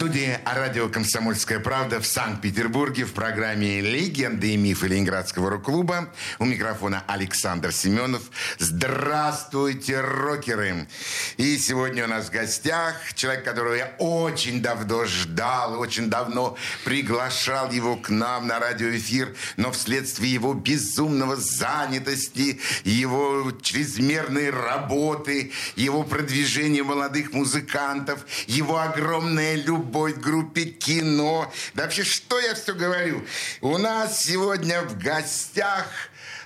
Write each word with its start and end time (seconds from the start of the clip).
студии 0.00 0.38
радио 0.46 0.88
«Комсомольская 0.88 1.60
правда» 1.60 2.00
в 2.00 2.06
Санкт-Петербурге 2.06 3.04
в 3.04 3.12
программе 3.12 3.82
«Легенды 3.82 4.54
и 4.54 4.56
мифы 4.56 4.86
Ленинградского 4.86 5.50
рок-клуба». 5.50 6.08
У 6.38 6.46
микрофона 6.46 7.04
Александр 7.06 7.70
Семенов. 7.70 8.22
Здравствуйте, 8.58 10.00
рокеры! 10.00 10.88
И 11.36 11.58
сегодня 11.58 12.04
у 12.04 12.06
нас 12.06 12.28
в 12.28 12.30
гостях 12.30 12.94
человек, 13.12 13.44
которого 13.44 13.74
я 13.74 13.94
очень 13.98 14.62
давно 14.62 15.04
ждал, 15.04 15.78
очень 15.78 16.08
давно 16.08 16.56
приглашал 16.86 17.70
его 17.70 17.96
к 17.96 18.08
нам 18.08 18.46
на 18.46 18.58
радиоэфир, 18.58 19.36
но 19.58 19.70
вследствие 19.70 20.32
его 20.32 20.54
безумного 20.54 21.36
занятости, 21.36 22.58
его 22.84 23.52
чрезмерной 23.60 24.48
работы, 24.48 25.52
его 25.76 26.04
продвижения 26.04 26.82
молодых 26.82 27.34
музыкантов, 27.34 28.24
его 28.46 28.78
огромная 28.78 29.56
любовь 29.56 29.89
любовь 29.90 30.14
к 30.14 30.18
группе 30.18 30.66
кино. 30.66 31.52
Да 31.74 31.82
вообще, 31.84 32.04
что 32.04 32.38
я 32.38 32.54
все 32.54 32.74
говорю? 32.74 33.24
У 33.60 33.76
нас 33.76 34.24
сегодня 34.24 34.82
в 34.82 34.96
гостях 34.96 35.86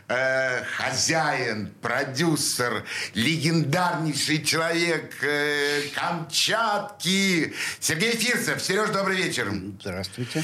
э, 0.08 0.64
хозяин, 0.64 1.70
продюсер, 1.82 2.84
легендарнейший 3.12 4.42
человек 4.42 5.12
э, 5.22 5.82
Камчатки. 5.94 7.52
Сергей 7.80 8.12
Фирсов. 8.12 8.62
Сереж, 8.62 8.88
добрый 8.90 9.18
вечер. 9.18 9.52
Здравствуйте. 9.78 10.42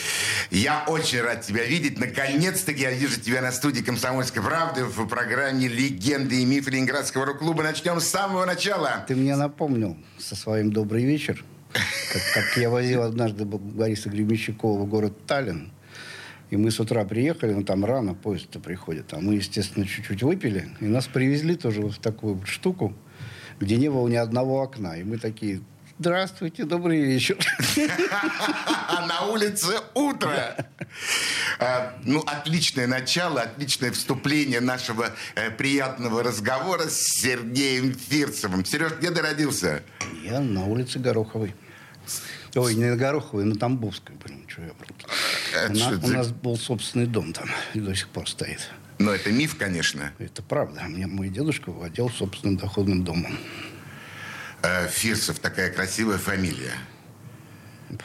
Я 0.51 0.85
очень 0.87 1.23
рад 1.23 1.41
тебя 1.41 1.65
видеть. 1.65 1.99
Наконец-таки 1.99 2.83
я 2.83 2.91
вижу 2.91 3.19
тебя 3.19 3.41
на 3.41 3.53
студии 3.53 3.81
«Комсомольской 3.81 4.43
правды» 4.43 4.85
в 4.85 5.07
программе 5.07 5.69
«Легенды 5.69 6.43
и 6.43 6.45
мифы 6.45 6.71
Ленинградского 6.71 7.25
рок-клуба». 7.25 7.63
Начнем 7.63 7.99
с 7.99 8.07
самого 8.07 8.45
начала. 8.45 9.07
Ты 9.09 9.17
мне 9.17 9.37
напомнил 9.37 9.97
со 10.19 10.37
своим 10.37 10.71
«Добрый 10.71 11.05
вечер». 11.05 11.43
Как, 12.13 12.23
как 12.35 12.57
я 12.57 12.71
возил 12.71 13.03
однажды 13.03 13.45
Бориса 13.45 14.11
Гремещукова 14.11 14.83
в 14.83 14.87
город 14.89 15.27
Таллин. 15.27 15.71
И 16.51 16.57
мы 16.57 16.73
с 16.73 16.81
утра 16.81 17.05
приехали, 17.05 17.53
ну 17.53 17.63
там 17.63 17.85
рано 17.85 18.15
поезд-то 18.15 18.59
приходит. 18.59 19.13
А 19.13 19.21
мы, 19.21 19.35
естественно, 19.35 19.87
чуть-чуть 19.87 20.25
выпили. 20.25 20.69
И 20.81 20.87
нас 20.87 21.07
привезли 21.07 21.55
тоже 21.55 21.83
вот 21.83 21.93
в 21.93 21.99
такую 22.01 22.35
вот 22.35 22.49
штуку, 22.49 22.93
где 23.61 23.77
не 23.77 23.89
было 23.89 24.09
ни 24.09 24.17
одного 24.17 24.61
окна. 24.61 24.99
И 24.99 25.05
мы 25.05 25.19
такие, 25.19 25.61
Здравствуйте, 26.01 26.65
добрый 26.65 27.03
вечер. 27.03 27.37
А 28.89 29.07
на 29.07 29.27
улице 29.27 29.75
утро. 29.93 30.57
А, 31.59 31.95
ну, 32.05 32.21
отличное 32.27 32.87
начало, 32.87 33.43
отличное 33.43 33.93
вступление 33.93 34.61
нашего 34.61 35.11
э, 35.35 35.51
приятного 35.51 36.23
разговора 36.23 36.85
с 36.89 37.03
Сергеем 37.21 37.95
Фирсовым. 37.95 38.65
Сереж, 38.65 38.95
где 38.99 39.11
ты 39.11 39.21
родился? 39.21 39.83
Я 40.25 40.41
на 40.41 40.65
улице 40.65 40.99
Гороховой. 40.99 41.55
Ой, 42.55 42.75
не 42.75 42.87
на 42.87 42.97
Гороховой, 42.97 43.45
на 43.45 43.55
Тамбовской, 43.55 44.17
блин, 44.17 44.45
что 44.49 44.63
я 44.63 44.73
у, 45.69 45.73
нас, 45.73 46.05
у 46.05 46.09
нас 46.09 46.29
был 46.31 46.57
собственный 46.57 47.07
дом 47.07 47.33
там, 47.33 47.49
и 47.75 47.81
до 47.81 47.95
сих 47.95 48.09
пор 48.09 48.29
стоит. 48.29 48.71
Но 48.99 49.13
это 49.13 49.33
миф, 49.33 49.57
конечно. 49.57 50.13
Это 50.19 50.43
правда. 50.43 50.83
Мне 50.83 51.07
мой 51.07 51.31
дедушка 51.31 51.71
владел 51.71 52.11
собственным 52.11 52.57
доходным 52.59 53.03
домом. 53.03 53.35
Э, 54.63 54.89
Фирсов, 54.89 55.39
такая 55.39 55.73
красивая 55.73 56.19
фамилия. 56.19 56.75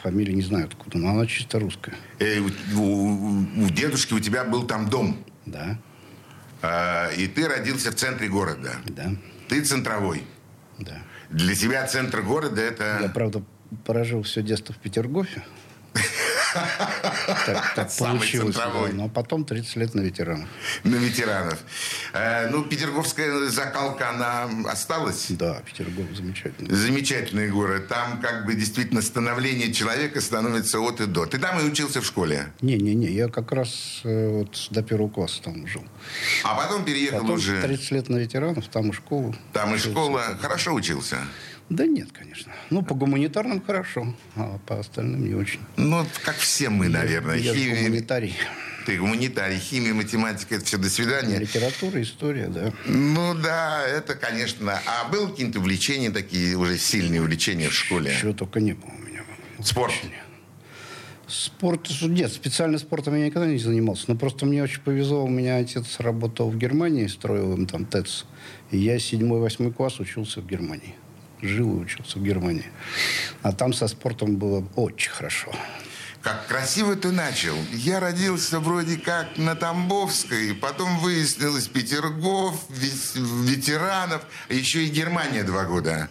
Фамилия 0.02 0.32
не 0.32 0.42
знаю 0.42 0.66
откуда, 0.66 0.98
но 0.98 1.10
она 1.10 1.26
чисто 1.26 1.58
русская. 1.58 1.94
Э, 2.18 2.38
у, 2.38 2.80
у, 2.80 3.64
у 3.64 3.68
дедушки 3.68 4.14
у 4.14 4.20
тебя 4.20 4.44
был 4.44 4.62
там 4.62 4.88
дом. 4.88 5.22
Да. 5.44 5.78
Э, 6.62 7.14
и 7.14 7.26
ты 7.26 7.46
родился 7.46 7.90
в 7.90 7.96
центре 7.96 8.28
города. 8.28 8.76
Да. 8.86 9.12
Ты 9.48 9.62
центровой. 9.62 10.22
Да. 10.78 11.02
Для 11.28 11.54
тебя 11.54 11.86
центр 11.86 12.22
города 12.22 12.62
это... 12.62 13.00
Я, 13.02 13.08
правда, 13.10 13.42
прожил 13.84 14.22
все 14.22 14.42
детство 14.42 14.74
в 14.74 14.78
Петергофе. 14.78 15.42
Так, 17.46 17.74
так 17.74 17.90
Самый 17.90 18.18
получилось. 18.18 18.54
центровой. 18.56 18.92
Но 18.92 19.08
потом 19.08 19.44
30 19.44 19.76
лет 19.76 19.94
на 19.94 20.00
ветеранов. 20.00 20.48
На 20.84 20.96
ветеранов. 20.96 21.58
Э, 22.14 22.48
ну, 22.50 22.64
петерговская 22.64 23.48
закалка, 23.48 24.10
она 24.10 24.48
осталась? 24.70 25.26
Да, 25.30 25.60
Петергоф 25.66 26.06
замечательный. 26.14 26.74
Замечательный 26.74 27.48
город. 27.50 27.88
Там 27.88 28.20
как 28.20 28.46
бы 28.46 28.54
действительно 28.54 29.02
становление 29.02 29.72
человека 29.72 30.20
становится 30.20 30.80
от 30.80 31.00
и 31.00 31.06
до. 31.06 31.26
Ты 31.26 31.38
там 31.38 31.60
и 31.60 31.64
учился 31.64 32.00
в 32.00 32.06
школе? 32.06 32.52
Не-не-не, 32.62 33.08
я 33.10 33.28
как 33.28 33.52
раз 33.52 34.00
э, 34.04 34.28
вот 34.28 34.68
до 34.70 34.82
первого 34.82 35.08
класса 35.10 35.42
там 35.42 35.66
жил. 35.66 35.84
А 36.44 36.54
потом 36.54 36.84
переехал 36.84 37.20
Потом 37.20 37.34
уже... 37.36 37.60
30 37.60 37.90
лет 37.90 38.08
на 38.08 38.16
ветеранов, 38.16 38.66
там 38.68 38.90
и 38.90 38.92
школу. 38.92 39.34
Там 39.52 39.70
и 39.70 39.74
Учился. 39.74 39.90
школа. 39.90 40.22
Хорошо 40.40 40.72
учился? 40.72 41.18
Да 41.68 41.84
нет, 41.84 42.12
конечно. 42.12 42.52
Ну, 42.70 42.82
по 42.82 42.94
гуманитарным 42.94 43.60
хорошо, 43.60 44.14
а 44.36 44.58
по 44.66 44.78
остальным 44.78 45.24
не 45.26 45.34
очень. 45.34 45.60
Ну, 45.76 46.06
как 46.24 46.36
все 46.36 46.68
мы, 46.68 46.88
наверное. 46.88 47.36
Я 47.36 47.52
Химия- 47.54 47.76
гуманитарий. 47.84 48.34
Ты 48.86 48.98
гуманитарий, 48.98 49.58
химия, 49.58 49.92
математика, 49.92 50.54
это 50.54 50.64
все, 50.64 50.78
до 50.78 50.88
свидания. 50.88 51.38
Литература, 51.38 52.00
история, 52.00 52.46
да. 52.46 52.72
Ну 52.86 53.34
да, 53.34 53.84
это, 53.84 54.14
конечно. 54.14 54.80
А 54.86 55.08
было 55.08 55.28
какие-то 55.28 55.58
увлечения 55.58 56.10
такие, 56.10 56.56
уже 56.56 56.78
сильные 56.78 57.20
увлечения 57.20 57.68
в 57.68 57.74
школе? 57.74 58.14
Чего 58.20 58.32
только 58.32 58.60
не 58.60 58.74
было 58.74 58.90
у 58.90 58.98
меня. 58.98 59.22
Спорт. 59.60 59.92
Спорт, 61.26 61.88
нет, 62.02 62.32
специально 62.32 62.78
спортом 62.78 63.16
я 63.16 63.26
никогда 63.26 63.48
не 63.48 63.58
занимался. 63.58 64.04
Но 64.06 64.14
просто 64.14 64.46
мне 64.46 64.62
очень 64.62 64.80
повезло. 64.80 65.24
У 65.24 65.28
меня 65.28 65.56
отец 65.56 65.98
работал 65.98 66.48
в 66.48 66.56
Германии, 66.56 67.08
строил 67.08 67.54
им 67.54 67.66
там 67.66 67.84
ТЭЦ. 67.84 68.24
И 68.70 68.78
я 68.78 69.00
седьмой, 69.00 69.40
восьмой 69.40 69.72
класс 69.72 69.98
учился 69.98 70.40
в 70.40 70.46
Германии. 70.46 70.94
Жил 71.42 71.78
и 71.78 71.82
учился 71.84 72.18
в 72.18 72.22
Германии. 72.22 72.70
А 73.42 73.52
там 73.52 73.72
со 73.72 73.88
спортом 73.88 74.36
было 74.36 74.66
очень 74.74 75.10
хорошо. 75.10 75.52
Как 76.22 76.48
красиво 76.48 76.96
ты 76.96 77.12
начал. 77.12 77.54
Я 77.72 78.00
родился 78.00 78.58
вроде 78.58 78.96
как 78.96 79.38
на 79.38 79.54
Тамбовской, 79.54 80.54
потом 80.54 80.98
выяснилось 80.98 81.68
Петергоф, 81.68 82.64
ветеранов, 82.68 84.22
а 84.48 84.52
еще 84.52 84.84
и 84.84 84.88
Германия 84.88 85.44
два 85.44 85.64
года. 85.66 86.10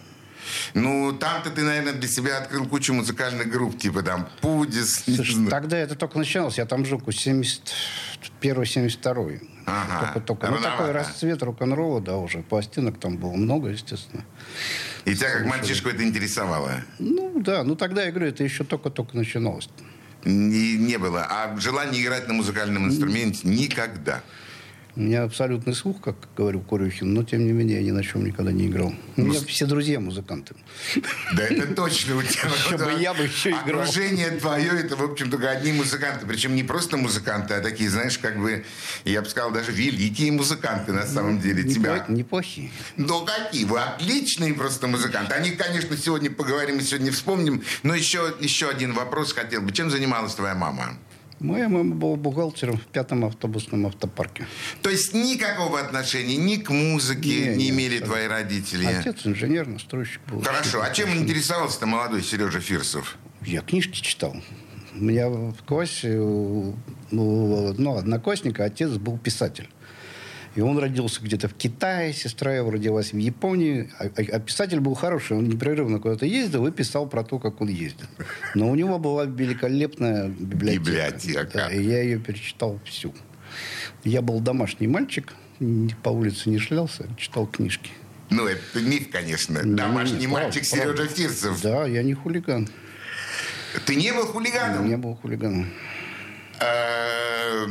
Ну, 0.74 1.12
там-то 1.12 1.50
ты, 1.50 1.62
наверное, 1.62 1.92
для 1.92 2.08
себя 2.08 2.38
открыл 2.38 2.66
кучу 2.66 2.92
музыкальных 2.94 3.48
групп, 3.50 3.78
типа 3.78 4.02
там 4.02 4.28
Пудис. 4.40 5.04
Слушай, 5.04 5.46
тогда 5.48 5.78
это 5.78 5.94
только 5.94 6.18
начиналось. 6.18 6.58
Я 6.58 6.66
там 6.66 6.84
жил 6.84 6.98
71-72. 6.98 9.40
Ага, 9.66 10.06
Только-только. 10.06 10.48
Ну, 10.48 10.58
такой 10.58 10.90
расцвет 10.92 11.42
рок-н-ролла, 11.42 12.00
да, 12.00 12.16
уже. 12.16 12.42
Пластинок 12.42 13.00
там 13.00 13.16
было 13.16 13.32
много, 13.32 13.68
естественно. 13.68 14.24
И 15.04 15.14
тебя 15.14 15.30
как 15.30 15.46
мальчишку 15.46 15.88
это 15.88 16.04
интересовало? 16.04 16.82
Ну, 16.98 17.40
да. 17.40 17.64
Ну, 17.64 17.76
тогда, 17.76 18.04
я 18.04 18.10
говорю, 18.10 18.28
это 18.28 18.44
еще 18.44 18.64
только-только 18.64 19.16
начиналось. 19.16 19.68
Не, 20.24 20.76
не 20.76 20.98
было. 20.98 21.26
А 21.28 21.56
желание 21.58 22.02
играть 22.02 22.28
на 22.28 22.34
музыкальном 22.34 22.86
инструменте 22.88 23.48
никогда. 23.48 24.22
У 24.96 25.00
меня 25.00 25.24
абсолютный 25.24 25.74
слух, 25.74 26.00
как 26.00 26.16
говорил 26.34 26.62
Корюхин, 26.62 27.12
но, 27.12 27.22
тем 27.22 27.44
не 27.44 27.52
менее, 27.52 27.80
я 27.80 27.82
ни 27.84 27.90
на 27.90 28.02
чем 28.02 28.24
никогда 28.24 28.50
не 28.50 28.66
играл. 28.66 28.94
У 29.18 29.20
меня 29.20 29.38
все 29.46 29.66
друзья 29.66 30.00
музыканты. 30.00 30.54
Да 31.36 31.42
это 31.44 31.74
точно 31.74 32.16
у 32.16 32.22
тебя. 32.22 32.48
Чтобы 32.48 32.92
я 32.98 33.12
бы 33.12 33.24
еще 33.24 33.50
играл. 33.50 33.82
Окружение 33.82 34.30
твое, 34.30 34.70
это, 34.70 34.96
в 34.96 35.02
общем, 35.02 35.30
только 35.30 35.50
одни 35.50 35.72
музыканты. 35.72 36.24
Причем 36.26 36.54
не 36.54 36.62
просто 36.62 36.96
музыканты, 36.96 37.52
а 37.52 37.60
такие, 37.60 37.90
знаешь, 37.90 38.16
как 38.18 38.40
бы, 38.40 38.64
я 39.04 39.20
бы 39.20 39.28
сказал, 39.28 39.50
даже 39.50 39.70
великие 39.70 40.32
музыканты 40.32 40.92
на 40.92 41.04
самом 41.06 41.40
деле. 41.40 41.64
Тебя. 41.64 41.98
Непло- 41.98 42.12
Неплохие. 42.16 42.70
Ну, 42.96 43.26
какие? 43.26 43.64
Вы 43.66 43.80
отличные 43.80 44.54
просто 44.54 44.86
музыканты. 44.86 45.34
Они, 45.34 45.50
конечно, 45.50 45.94
сегодня 45.98 46.30
поговорим 46.30 46.78
и 46.78 46.82
сегодня 46.82 47.12
вспомним. 47.12 47.62
Но 47.82 47.94
еще, 47.94 48.34
еще 48.40 48.70
один 48.70 48.94
вопрос 48.94 49.34
хотел 49.34 49.60
бы. 49.60 49.72
Чем 49.72 49.90
занималась 49.90 50.34
твоя 50.34 50.54
мама? 50.54 50.96
Моя 51.38 51.68
мама 51.68 51.94
была 51.94 52.16
бухгалтером 52.16 52.78
в 52.78 52.86
пятом 52.86 53.24
автобусном 53.24 53.86
автопарке. 53.86 54.46
То 54.82 54.88
есть 54.88 55.12
никакого 55.12 55.78
отношения 55.80 56.36
ни 56.36 56.56
к 56.56 56.70
музыке 56.70 57.50
Не, 57.50 57.56
не, 57.56 57.70
имели 57.70 57.96
абсолютно. 57.98 58.06
твои 58.06 58.26
родители? 58.26 58.84
Отец 58.86 59.26
инженер, 59.26 59.66
настройщик 59.66 60.20
был. 60.30 60.40
Хорошо. 60.42 60.80
А 60.82 60.90
чем 60.90 61.14
интересовался-то 61.14 61.86
молодой 61.86 62.22
Сережа 62.22 62.60
Фирсов? 62.60 63.18
Я 63.42 63.60
книжки 63.60 64.00
читал. 64.00 64.34
У 64.94 65.04
меня 65.04 65.28
в 65.28 65.62
классе 65.66 66.18
у 66.18 66.74
у 67.12 67.68
одного 67.68 67.98
одноклассника 67.98 68.64
отец 68.64 68.90
был 68.92 69.18
писатель. 69.18 69.68
И 70.56 70.62
он 70.62 70.78
родился 70.78 71.20
где-то 71.22 71.48
в 71.48 71.54
Китае, 71.54 72.14
сестра 72.14 72.54
его 72.54 72.70
родилась 72.70 73.12
в 73.12 73.18
Японии. 73.18 73.90
А, 73.98 74.04
а- 74.06 74.36
а 74.36 74.40
писатель 74.40 74.80
был 74.80 74.94
хороший, 74.94 75.36
он 75.36 75.48
непрерывно 75.48 75.98
куда-то 76.00 76.24
ездил 76.24 76.66
и 76.66 76.70
писал 76.72 77.06
про 77.06 77.22
то, 77.22 77.38
как 77.38 77.60
он 77.60 77.68
ездит. 77.68 78.06
Но 78.54 78.70
у 78.70 78.74
него 78.74 78.98
была 78.98 79.26
великолепная 79.26 80.28
библиотека. 80.28 80.80
Библиотека. 80.82 81.50
Да, 81.52 81.70
и 81.70 81.82
я 81.82 82.02
ее 82.02 82.18
перечитал 82.18 82.80
всю. 82.86 83.14
Я 84.02 84.22
был 84.22 84.40
домашний 84.40 84.86
мальчик, 84.88 85.34
по 86.02 86.08
улице 86.08 86.48
не 86.48 86.58
шлялся, 86.58 87.04
читал 87.18 87.46
книжки. 87.46 87.90
Ну, 88.30 88.46
это 88.46 88.80
миф, 88.80 89.10
конечно. 89.10 89.60
Не, 89.62 89.74
Домашний 89.76 90.20
не, 90.20 90.26
мальчик 90.26 90.64
правда, 90.70 90.96
Сережа 91.04 91.14
Фирсов. 91.14 91.62
Да, 91.62 91.86
я 91.86 92.02
не 92.02 92.14
хулиган. 92.14 92.66
Ты 93.84 93.94
не 93.94 94.10
был 94.12 94.24
хулиганом? 94.26 94.88
Не 94.88 94.96
был 94.96 95.14
хулиганом. 95.16 95.70
Э, 96.60 97.66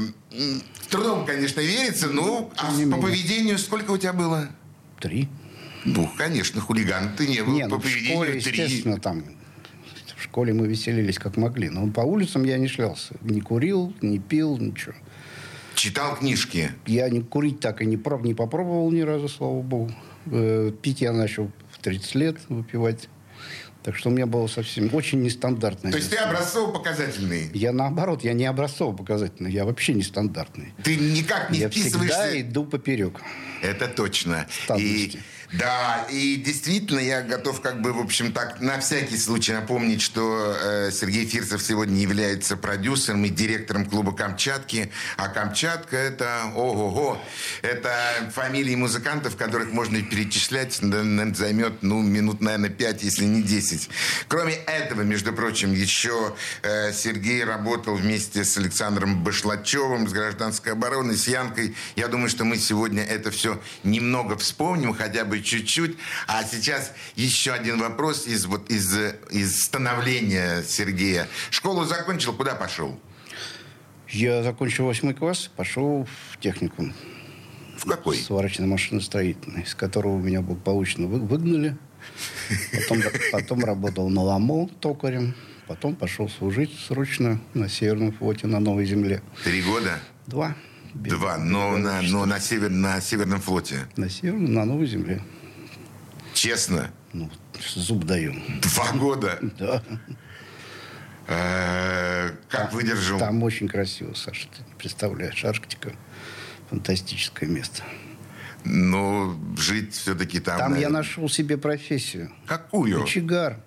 С 0.82 0.88
трудом, 0.88 1.26
конечно, 1.26 1.62
верится, 1.62 2.08
но 2.08 2.52
а 2.58 2.72
по 2.92 3.02
поведению 3.02 3.58
сколько 3.58 3.92
у 3.92 3.98
тебя 3.98 4.14
было? 4.14 4.50
Три. 5.00 5.28
Ну, 5.86 6.10
конечно, 6.18 6.62
хулиган 6.62 7.16
ты 7.16 7.28
не 7.28 7.44
был. 7.44 7.54
Не, 7.54 7.64
по 7.64 7.70
ну, 7.70 7.78
в 7.78 7.82
поведению 7.82 8.12
школе, 8.12 8.42
три. 8.42 8.64
естественно, 8.64 9.00
там... 9.00 9.24
В 10.18 10.24
школе 10.24 10.54
мы 10.54 10.68
веселились 10.68 11.20
как 11.20 11.38
могли. 11.38 11.70
Но 11.70 11.88
по 11.92 12.02
улицам 12.02 12.44
я 12.44 12.58
не 12.58 12.68
шлялся. 12.68 13.16
Не 13.22 13.42
курил, 13.42 13.94
не 14.02 14.20
пил, 14.20 14.58
ничего. 14.58 14.96
Читал 15.76 16.16
книжки. 16.16 16.72
Я 16.86 17.10
не 17.10 17.22
курить 17.22 17.60
так 17.60 17.82
и 17.82 17.86
не, 17.86 17.98
проб, 17.98 18.24
не 18.24 18.34
попробовал 18.34 18.92
ни 18.92 19.02
разу, 19.02 19.30
слава 19.30 19.62
богу. 19.62 19.92
Э, 20.26 20.72
пить 20.82 21.02
я 21.02 21.12
начал 21.12 21.52
в 21.72 21.80
30 21.80 22.16
лет, 22.16 22.38
выпивать. 22.50 23.08
Так 23.86 23.96
что 23.96 24.10
у 24.10 24.12
меня 24.12 24.26
было 24.26 24.48
совсем 24.48 24.90
очень 24.96 25.22
нестандартное. 25.22 25.92
То 25.92 26.00
есть 26.00 26.10
ты 26.10 26.16
образцово-показательный. 26.16 27.52
Я 27.54 27.72
наоборот, 27.72 28.24
я 28.24 28.34
не 28.34 28.48
образцово-показательный, 28.48 29.52
я 29.52 29.64
вообще 29.64 29.94
нестандартный. 29.94 30.74
Ты 30.84 30.96
никак 30.98 31.52
не 31.52 31.60
я 31.60 31.70
вписываешься. 31.70 32.24
всегда 32.24 32.42
иду 32.42 32.66
поперек. 32.66 33.22
Это 33.62 33.88
точно. 33.88 34.48
И. 34.76 35.20
да, 35.52 36.06
и 36.10 36.36
действительно 36.38 37.00
я 37.00 37.22
готов 37.22 37.62
как 37.62 37.82
бы, 37.82 37.94
в 37.94 38.00
общем, 38.00 38.32
так 38.34 38.60
на 38.62 38.80
всякий 38.80 39.18
случай 39.18 39.54
напомнить, 39.54 40.02
что 40.02 40.56
э, 40.60 40.92
Сергей 40.92 41.26
Фирсов 41.26 41.62
сегодня 41.62 42.02
является 42.02 42.58
продюсером 42.58 43.26
и 43.26 43.30
директором 43.30 43.86
клуба 43.86 44.14
«Камчатки». 44.14 44.92
А 45.18 45.28
«Камчатка»— 45.28 45.96
это, 45.98 46.52
ого-го, 46.56 47.22
это 47.62 47.94
фамилии 48.34 48.76
музыкантов, 48.76 49.36
которых 49.38 49.72
можно 49.72 50.02
перечислять, 50.02 50.74
займет, 50.74 51.84
ну, 51.84 52.02
минут, 52.02 52.42
наверное, 52.42 52.70
5, 52.70 53.04
если 53.04 53.26
не 53.26 53.42
10. 53.42 53.90
Кроме 54.28 54.54
этого, 54.54 55.02
между 55.02 55.32
прочим, 55.34 55.74
еще 55.74 56.36
э, 56.64 56.92
Сергей 56.92 57.44
работал 57.44 57.96
вместе 57.96 58.44
с 58.44 58.58
Александром 58.58 59.24
Башлачевым, 59.24 60.08
с 60.08 60.12
гражданской 60.12 60.74
обороной, 60.74 61.16
с 61.16 61.28
Янкой. 61.28 61.76
Я 61.96 62.08
думаю, 62.08 62.30
что 62.30 62.46
мы 62.46 62.58
сегодня 62.58 63.04
это 63.04 63.32
все 63.32 63.62
немного 63.84 64.38
вспомним, 64.38 64.94
хотя 64.94 65.24
бы 65.26 65.35
чуть-чуть. 65.42 65.98
А 66.28 66.44
сейчас 66.44 66.94
еще 67.16 67.52
один 67.52 67.80
вопрос 67.80 68.28
из, 68.28 68.46
вот, 68.46 68.70
из, 68.70 68.96
из 69.32 69.64
становления 69.64 70.64
Сергея. 70.64 71.28
Школу 71.50 71.86
закончил, 71.86 72.34
куда 72.34 72.56
пошел? 72.56 73.00
Я 74.10 74.44
закончил 74.44 74.86
восьмой 74.86 75.14
класс, 75.14 75.50
пошел 75.56 76.08
в 76.32 76.38
техникум. 76.40 76.94
В 77.78 77.86
какой? 77.86 78.18
Сварочно 78.18 78.66
машиностроительный, 78.68 79.64
из 79.64 79.76
которого 79.76 80.18
меня 80.18 80.42
благополучно 80.42 81.08
вы- 81.08 81.20
выгнали. 81.20 81.76
Потом, 82.72 83.04
потом 83.32 83.66
работал 83.66 84.10
на 84.10 84.22
ЛАМО 84.22 84.70
токарем. 84.80 85.34
Потом 85.68 85.96
пошел 85.96 86.30
служить 86.30 86.72
срочно 86.88 87.42
на 87.56 87.68
Северном 87.68 88.12
флоте 88.14 88.46
на 88.46 88.60
Новой 88.60 88.86
Земле. 88.86 89.22
Три 89.44 89.64
года? 89.64 90.00
Два. 90.28 90.56
Без- 90.96 91.12
Два, 91.14 91.38
но, 91.38 91.78
на, 91.78 92.02
но 92.02 92.26
на, 92.26 92.40
север, 92.40 92.70
на 92.70 93.02
Северном 93.02 93.42
флоте. 93.42 93.88
На 93.98 94.10
Северном, 94.10 94.54
на 94.54 94.66
Новой 94.66 94.88
Земле. 94.88 95.22
Честно? 96.34 96.90
Ну, 97.14 97.30
зуб 97.76 98.06
даю. 98.06 98.34
Два 98.62 98.92
года? 98.94 99.40
Да. 99.60 99.84
Э, 101.28 102.30
Как 102.50 102.72
выдержал? 102.74 103.20
Там 103.20 103.44
очень 103.44 103.68
красиво, 103.68 104.14
Саша. 104.14 104.48
Ты 104.48 104.64
не 104.68 104.74
представляешь. 104.78 105.44
Арктика. 105.44 105.92
Фантастическое 106.70 107.48
место. 107.48 107.84
Но 108.64 109.38
жить 109.58 109.94
все-таки 109.94 110.40
там... 110.40 110.58
Там 110.58 110.80
я 110.80 110.90
нашел 110.90 111.28
себе 111.30 111.58
профессию. 111.58 112.32
Какую? 112.48 113.02
Кочегар. 113.02 113.60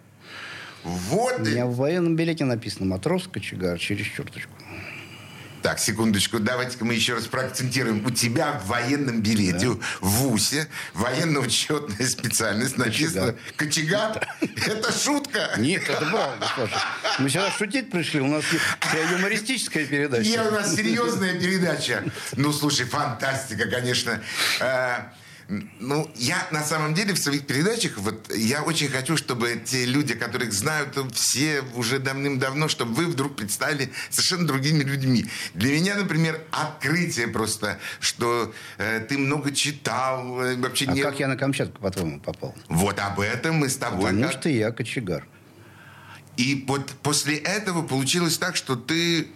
Вот. 0.85 1.41
У 1.41 1.43
меня 1.45 1.67
в 1.67 1.75
военном 1.77 2.17
билете 2.17 2.45
написано 2.45 2.87
матрос, 2.87 3.29
кочегар, 3.29 3.79
через 3.79 4.07
черточку. 4.07 4.51
Так, 5.63 5.79
секундочку, 5.79 6.39
давайте-ка 6.39 6.85
мы 6.85 6.95
еще 6.95 7.15
раз 7.15 7.27
проакцентируем. 7.27 8.05
У 8.07 8.11
тебя 8.11 8.61
в 8.65 8.69
военном 8.69 9.21
билете, 9.21 9.69
в 9.69 9.81
ВУСе, 10.01 10.69
военно-учетная 10.95 12.07
специальность 12.09 12.79
написано 12.79 13.35
«Кочегар». 13.57 14.27
Это 14.41 14.93
шутка. 14.93 15.51
Нет, 15.57 15.89
это 15.89 16.07
правда, 16.07 16.47
Саша. 16.57 16.81
Мы 17.19 17.29
сюда 17.29 17.51
шутить 17.51 17.91
пришли, 17.91 18.21
у 18.21 18.29
нас 18.29 18.45
юмористическая 19.13 19.85
передача. 19.87 20.29
Не, 20.29 20.41
у 20.41 20.51
нас 20.51 20.75
серьезная 20.75 21.39
передача. 21.39 22.05
Ну, 22.37 22.53
слушай, 22.53 22.87
фантастика, 22.87 23.69
конечно. 23.69 24.23
Ну, 25.81 26.11
я 26.17 26.47
на 26.51 26.63
самом 26.63 26.93
деле 26.93 27.15
в 27.15 27.19
своих 27.19 27.47
передачах, 27.47 27.97
вот 27.97 28.31
я 28.35 28.63
очень 28.63 28.89
хочу, 28.89 29.17
чтобы 29.17 29.59
те 29.65 29.87
люди, 29.87 30.15
которых 30.15 30.53
знают 30.53 30.99
все 31.15 31.63
уже 31.75 31.99
давным-давно, 31.99 32.69
чтобы 32.69 32.93
вы 32.93 33.07
вдруг 33.07 33.35
предстали 33.35 33.91
совершенно 34.11 34.47
другими 34.47 34.83
людьми. 34.85 35.25
Для 35.55 35.73
меня, 35.73 35.95
например, 35.97 36.39
открытие 36.51 37.29
просто, 37.29 37.79
что 37.99 38.53
э, 38.77 39.01
ты 39.09 39.17
много 39.17 39.51
читал, 39.55 40.39
э, 40.43 40.57
вообще 40.57 40.85
А 40.87 40.93
не... 40.93 41.01
как 41.01 41.19
я 41.19 41.29
на 41.29 41.37
Камчатку, 41.37 41.81
по-твоему, 41.81 42.21
попал? 42.21 42.55
Вот 42.69 42.99
об 42.99 43.19
этом 43.21 43.57
мы 43.57 43.71
с 43.71 43.77
тобой... 43.77 44.11
Потому 44.11 44.25
как- 44.25 44.33
что 44.41 44.49
я 44.51 44.71
кочегар. 44.71 45.27
И 46.37 46.65
вот 46.69 46.91
после 47.03 47.37
этого 47.37 47.81
получилось 47.83 48.37
так, 48.37 48.55
что 48.55 48.77
ты 48.77 49.29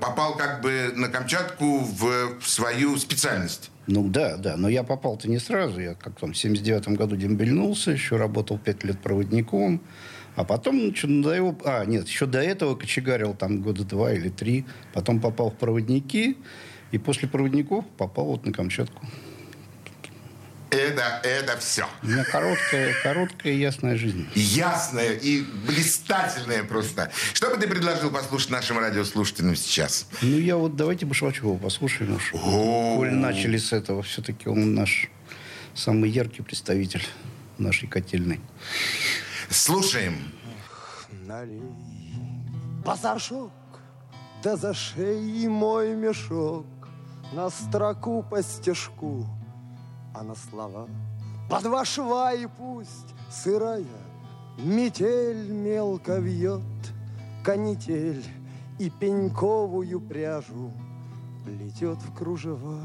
попал 0.00 0.36
как 0.36 0.60
бы 0.60 0.92
на 0.94 1.08
Камчатку 1.08 1.80
в, 1.80 2.40
в 2.40 2.48
свою 2.48 2.96
специальность. 2.96 3.70
Ну 3.86 4.08
да, 4.08 4.36
да, 4.36 4.56
но 4.56 4.68
я 4.68 4.82
попал-то 4.82 5.28
не 5.28 5.38
сразу. 5.38 5.80
Я 5.80 5.94
как 5.94 6.18
там 6.18 6.32
в 6.32 6.36
79 6.36 6.88
году 6.88 7.16
дембельнулся, 7.16 7.90
еще 7.90 8.16
работал 8.16 8.58
пять 8.58 8.82
лет 8.84 8.98
проводником. 9.00 9.80
А 10.36 10.44
потом 10.44 10.94
что 10.94 11.06
надоело... 11.06 11.56
А, 11.64 11.84
нет, 11.84 12.08
еще 12.08 12.26
до 12.26 12.40
этого 12.40 12.74
кочегарил 12.74 13.34
там 13.34 13.62
года 13.62 13.84
два 13.84 14.12
или 14.12 14.30
три. 14.30 14.64
Потом 14.92 15.20
попал 15.20 15.50
в 15.50 15.54
проводники. 15.54 16.36
И 16.92 16.98
после 16.98 17.28
проводников 17.28 17.84
попал 17.96 18.26
вот 18.26 18.46
на 18.46 18.52
Камчатку. 18.52 19.04
Это, 20.74 21.20
это 21.22 21.56
все. 21.58 21.86
У 22.02 22.06
меня 22.08 22.24
короткая, 22.24 22.94
короткая 23.00 23.52
и 23.52 23.58
ясная 23.58 23.96
жизнь. 23.96 24.28
Ясное 24.34 25.12
и 25.12 25.42
блистательное 25.42 26.64
просто. 26.64 27.12
Что 27.32 27.50
бы 27.50 27.58
ты 27.58 27.68
предложил 27.68 28.10
послушать 28.10 28.50
нашим 28.50 28.78
радиослушателям 28.78 29.54
сейчас? 29.54 30.08
Ну, 30.20 30.36
я 30.36 30.56
вот 30.56 30.74
давайте 30.74 31.06
Башлачева 31.06 31.56
послушаем 31.58 32.16
уж. 32.16 32.30
Коль 32.32 33.12
начали 33.12 33.56
с 33.56 33.72
этого, 33.72 34.02
все-таки 34.02 34.48
он 34.48 34.74
наш 34.74 35.08
самый 35.74 36.10
яркий 36.10 36.42
представитель 36.42 37.06
нашей 37.56 37.86
котельной. 37.86 38.40
Слушаем. 39.50 40.16
налей 41.24 41.62
Пасашок, 42.84 43.52
да 44.42 44.56
за 44.56 44.74
шеей 44.74 45.46
мой 45.48 45.94
мешок 45.94 46.66
На 47.32 47.48
строку 47.48 48.24
по 48.28 48.42
стежку, 48.42 49.26
а 50.14 50.22
на 50.22 50.34
слова 50.34 50.88
Под 51.50 51.62
два 51.62 51.84
шва 51.84 52.32
и 52.32 52.46
пусть 52.46 53.14
сырая 53.30 53.84
Метель 54.56 55.50
мелко 55.50 56.18
вьет, 56.18 56.62
канитель 57.44 58.24
И 58.78 58.88
пеньковую 58.88 60.00
пряжу 60.00 60.72
плетет 61.44 61.98
в 61.98 62.14
кружева. 62.14 62.80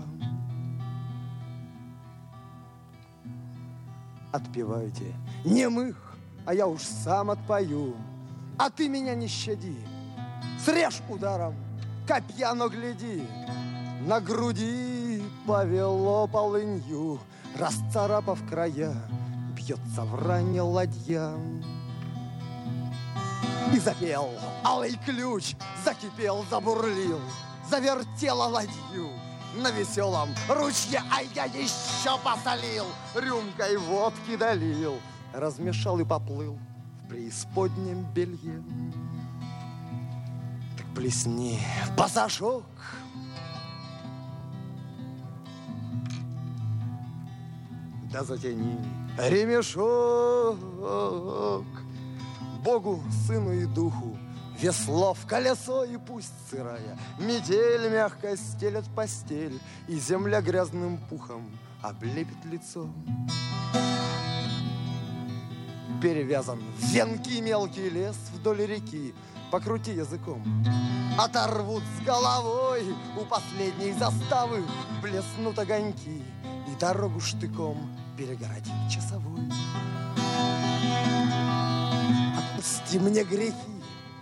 Отпевайте 4.32 5.16
немых, 5.44 6.18
а 6.46 6.54
я 6.54 6.68
уж 6.68 6.82
сам 6.82 7.32
отпою. 7.32 7.96
А 8.58 8.70
ты 8.70 8.90
меня 8.90 9.16
не 9.16 9.28
щади, 9.28 9.78
срежь 10.64 11.02
ударом 11.10 11.56
копья, 12.08 12.54
но 12.54 12.70
гляди. 12.70 13.24
На 14.06 14.20
груди 14.20 14.99
повело 15.50 16.28
полынью, 16.28 17.20
расцарапав 17.58 18.38
края, 18.48 18.94
бьется 19.56 20.04
в 20.04 20.28
ране 20.28 20.62
ладья. 20.62 21.32
И 23.74 23.80
запел 23.80 24.30
алый 24.64 24.96
ключ, 25.04 25.56
закипел, 25.84 26.46
забурлил, 26.52 27.20
завертела 27.68 28.44
ладью 28.44 29.10
на 29.56 29.72
веселом 29.72 30.30
ручье, 30.48 31.02
а 31.12 31.24
я 31.34 31.46
еще 31.46 32.16
посолил, 32.24 32.86
рюмкой 33.16 33.78
водки 33.78 34.36
долил, 34.38 35.00
размешал 35.34 35.98
и 35.98 36.06
поплыл 36.06 36.60
в 37.02 37.10
преисподнем 37.10 38.04
белье. 38.14 38.64
Так 40.78 40.86
плесни, 40.94 41.60
пасашок, 41.98 42.66
да 48.12 48.24
затяни 48.24 48.78
ремешок. 49.18 50.58
Богу, 52.64 53.02
Сыну 53.26 53.54
и 53.54 53.66
Духу 53.66 54.18
Весло 54.60 55.14
в 55.14 55.26
колесо 55.26 55.86
и 55.86 55.98
пусть 55.98 56.34
сырая 56.50 56.98
Метель 57.18 57.90
мягко 57.90 58.36
стелет 58.36 58.84
постель 58.94 59.60
И 59.88 59.98
земля 59.98 60.42
грязным 60.42 60.98
пухом 61.10 61.50
облепит 61.82 62.44
лицо 62.44 62.90
Перевязан 66.02 66.60
в 66.78 66.84
венки 66.92 67.40
мелкий 67.40 67.90
лес 67.90 68.18
вдоль 68.34 68.66
реки 68.66 69.14
Покрути 69.52 69.92
языком 69.92 70.44
Оторвут 71.18 71.84
с 71.98 72.06
головой 72.06 72.84
У 73.18 73.24
последней 73.24 73.94
заставы 73.94 74.64
Блеснут 75.02 75.58
огоньки 75.58 76.22
дорогу 76.80 77.20
штыком 77.20 77.78
Перегородит 78.18 78.72
часовой 78.90 79.42
Отпусти 82.38 83.00
мне 83.00 83.24
грехи. 83.24 83.54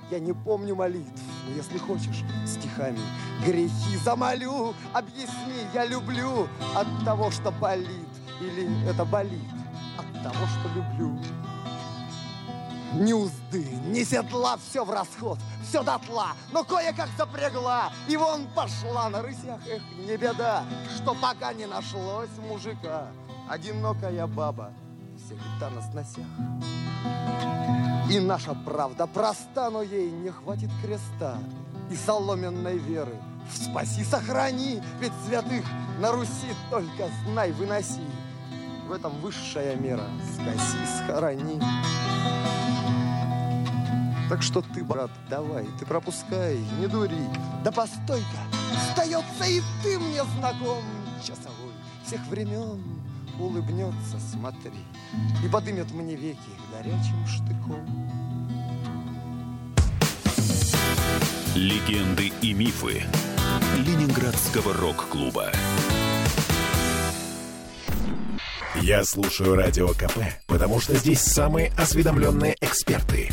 Я 0.09 0.19
не 0.19 0.33
помню 0.33 0.75
молитв, 0.75 1.21
но 1.47 1.55
если 1.55 1.77
хочешь, 1.77 2.23
стихами 2.45 2.99
Грехи 3.45 3.97
замолю, 4.03 4.73
объясни, 4.93 5.67
я 5.73 5.85
люблю 5.85 6.47
От 6.75 6.87
того, 7.03 7.29
что 7.29 7.51
болит, 7.51 8.07
или 8.41 8.89
это 8.89 9.05
болит 9.05 9.41
От 9.97 10.23
того, 10.23 10.45
что 10.47 10.69
люблю 10.75 11.19
ни 12.93 13.13
узды, 13.13 13.63
ни 13.87 14.03
седла, 14.03 14.57
все 14.57 14.83
в 14.83 14.91
расход, 14.91 15.39
все 15.67 15.83
дотла, 15.83 16.33
но 16.51 16.63
кое-как 16.63 17.09
запрягла, 17.17 17.91
и 18.07 18.17
вон 18.17 18.47
пошла 18.55 19.09
на 19.09 19.21
рысях, 19.21 19.59
эх, 19.67 19.81
не 19.97 20.17
беда, 20.17 20.63
что 20.95 21.13
пока 21.15 21.53
не 21.53 21.65
нашлось 21.65 22.29
мужика, 22.47 23.07
одинокая 23.49 24.27
баба, 24.27 24.71
все 25.17 25.35
лета 25.35 25.69
на 25.69 25.81
сносях. 25.81 26.27
И 28.09 28.19
наша 28.19 28.53
правда 28.53 29.05
проста, 29.05 29.69
но 29.69 29.81
ей 29.81 30.09
не 30.09 30.29
хватит 30.29 30.69
креста 30.81 31.37
и 31.91 31.95
соломенной 31.95 32.77
веры. 32.77 33.15
В 33.51 33.57
спаси, 33.57 34.03
сохрани, 34.03 34.81
ведь 34.99 35.13
святых 35.25 35.63
на 35.99 36.11
Руси 36.11 36.53
только 36.69 37.09
знай, 37.25 37.51
выноси. 37.51 38.01
В 38.87 38.93
этом 38.93 39.11
высшая 39.19 39.75
мера, 39.75 40.05
скоси, 40.33 40.77
схорони. 41.03 41.61
Так 44.29 44.41
что 44.41 44.61
ты, 44.61 44.83
брат, 44.83 45.09
давай, 45.29 45.65
ты 45.79 45.85
пропускай, 45.85 46.57
не 46.79 46.87
дури. 46.87 47.15
Да 47.63 47.71
постой-ка, 47.71 48.57
остается 48.75 49.45
и 49.45 49.61
ты 49.81 49.97
мне 49.97 50.21
знаком, 50.37 50.83
часовой 51.21 51.73
всех 52.05 52.21
времен. 52.27 52.81
Улыбнется, 53.39 54.19
смотри, 54.31 54.71
и 55.43 55.47
подымет 55.47 55.91
мне 55.91 56.15
веки 56.15 56.39
горячим 56.71 57.25
штыком. 57.27 57.85
Легенды 61.55 62.31
и 62.41 62.53
мифы 62.53 63.03
Ленинградского 63.77 64.73
рок-клуба. 64.73 65.51
Я 68.81 69.03
слушаю 69.03 69.55
Радио 69.55 69.89
КП, 69.89 70.19
потому 70.47 70.79
что 70.79 70.95
здесь 70.95 71.21
самые 71.21 71.71
осведомленные 71.77 72.55
эксперты. 72.61 73.29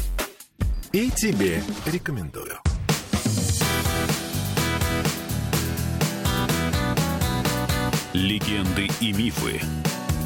И 0.94 1.10
тебе 1.10 1.60
рекомендую. 1.86 2.56
Легенды 8.12 8.88
и 9.00 9.12
мифы 9.12 9.60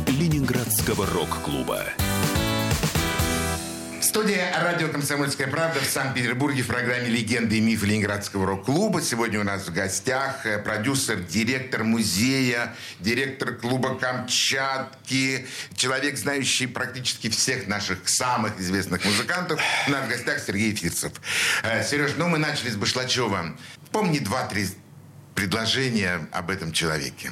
Ленинградского 0.08 1.06
рок-клуба. 1.06 1.84
Студия 4.18 4.52
«Радио 4.60 4.88
Комсомольская 4.88 5.46
правда» 5.46 5.78
в 5.78 5.84
Санкт-Петербурге 5.84 6.64
в 6.64 6.66
программе 6.66 7.06
«Легенды 7.06 7.58
и 7.58 7.60
мифы 7.60 7.86
Ленинградского 7.86 8.46
рок-клуба». 8.46 9.00
Сегодня 9.00 9.38
у 9.38 9.44
нас 9.44 9.68
в 9.68 9.72
гостях 9.72 10.44
э, 10.44 10.58
продюсер, 10.58 11.20
директор 11.20 11.84
музея, 11.84 12.74
директор 12.98 13.54
клуба 13.54 13.94
«Камчатки», 13.94 15.46
человек, 15.76 16.18
знающий 16.18 16.66
практически 16.66 17.30
всех 17.30 17.68
наших 17.68 18.08
самых 18.08 18.58
известных 18.58 19.04
музыкантов. 19.04 19.60
У 19.86 19.90
нас 19.92 20.06
в 20.06 20.08
гостях 20.08 20.40
Сергей 20.44 20.74
Фирсов. 20.74 21.12
Э, 21.62 21.84
Сереж, 21.84 22.14
ну 22.18 22.26
мы 22.26 22.38
начали 22.38 22.70
с 22.70 22.76
Башлачева. 22.76 23.56
Помни 23.92 24.18
два-три 24.18 24.66
предложения 25.36 26.26
об 26.32 26.50
этом 26.50 26.72
человеке. 26.72 27.30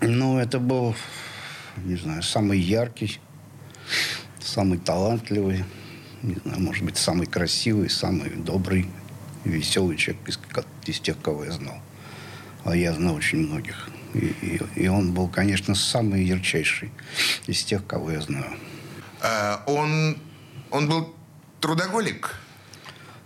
Ну, 0.00 0.40
это 0.40 0.58
был, 0.58 0.96
не 1.84 1.94
знаю, 1.94 2.24
самый 2.24 2.58
яркий, 2.58 3.20
самый 4.40 4.78
талантливый, 4.78 5.64
не 6.26 6.34
знаю, 6.34 6.60
может 6.60 6.84
быть, 6.84 6.96
самый 6.96 7.26
красивый, 7.26 7.88
самый 7.88 8.30
добрый, 8.30 8.86
веселый 9.44 9.96
человек 9.96 10.28
из, 10.28 10.38
из 10.86 11.00
тех, 11.00 11.20
кого 11.22 11.44
я 11.44 11.52
знал. 11.52 11.78
А 12.64 12.76
я 12.76 12.92
знал 12.92 13.14
очень 13.14 13.46
многих. 13.46 13.88
И, 14.12 14.34
и, 14.42 14.60
и 14.74 14.88
он 14.88 15.12
был, 15.12 15.28
конечно, 15.28 15.74
самый 15.74 16.24
ярчайший 16.24 16.90
из 17.46 17.62
тех, 17.62 17.86
кого 17.86 18.10
я 18.10 18.20
знаю. 18.20 18.56
А, 19.22 19.62
он, 19.66 20.18
он 20.70 20.88
был 20.88 21.14
трудоголик? 21.60 22.34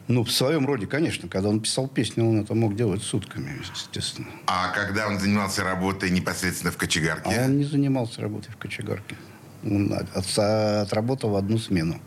Ну, 0.09 0.25
в 0.25 0.31
своем 0.33 0.67
роде, 0.67 0.87
конечно. 0.87 1.29
Когда 1.29 1.49
он 1.49 1.61
писал 1.61 1.89
песни, 1.89 2.21
он 2.21 2.41
это 2.41 2.55
мог 2.55 2.75
делать 2.75 3.03
сутками, 3.03 3.61
естественно. 3.61 4.29
А 4.47 4.69
когда 4.71 5.07
он 5.07 5.21
занимался 5.21 5.63
работой 5.63 6.11
непосредственно 6.11 6.73
в 6.73 6.77
кочегарке? 6.77 7.31
А 7.31 7.45
он 7.45 7.59
не 7.59 7.65
занимался 7.65 8.21
работой 8.21 8.51
в 8.51 8.57
кочегарке. 8.57 9.17
Он 9.65 9.93
от, 9.93 10.39
отработал 10.39 11.37
одну 11.37 11.59
смену. 11.59 12.01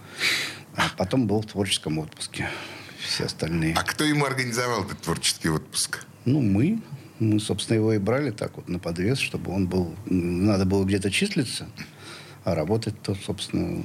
А 0.75 0.89
потом 0.98 1.27
был 1.27 1.42
в 1.42 1.46
творческом 1.46 2.00
отпуске. 2.00 2.50
Все 3.00 3.25
остальные. 3.25 3.75
А 3.75 3.84
кто 3.84 4.03
ему 4.03 4.25
организовал 4.25 4.86
этот 4.86 5.00
творческий 5.00 5.50
отпуск? 5.50 6.06
Ну, 6.25 6.42
мы. 6.42 6.82
Мы, 7.20 7.39
собственно, 7.39 7.77
его 7.77 7.94
и 7.94 8.00
брали 8.00 8.32
так 8.32 8.56
вот 8.56 8.68
на 8.68 8.80
подвес, 8.80 9.20
чтобы 9.20 9.51
он 9.51 9.68
был... 9.68 9.96
Надо 10.06 10.65
было 10.65 10.84
где-то 10.84 11.12
числиться, 11.12 11.68
а 12.44 12.56
работать 12.56 13.00
то, 13.01 13.15
собственно... 13.15 13.84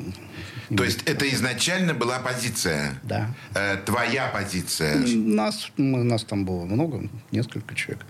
То 0.74 0.84
есть 0.84 1.02
это 1.04 1.28
изначально 1.30 1.94
была 1.94 2.18
позиция? 2.18 2.98
Да. 3.02 3.34
Э, 3.54 3.76
твоя 3.76 4.28
позиция? 4.28 4.96
Нас, 4.96 5.70
мы, 5.76 6.04
нас 6.04 6.24
там 6.24 6.44
было 6.44 6.64
много, 6.64 7.08
несколько 7.30 7.74
человек. 7.74 8.04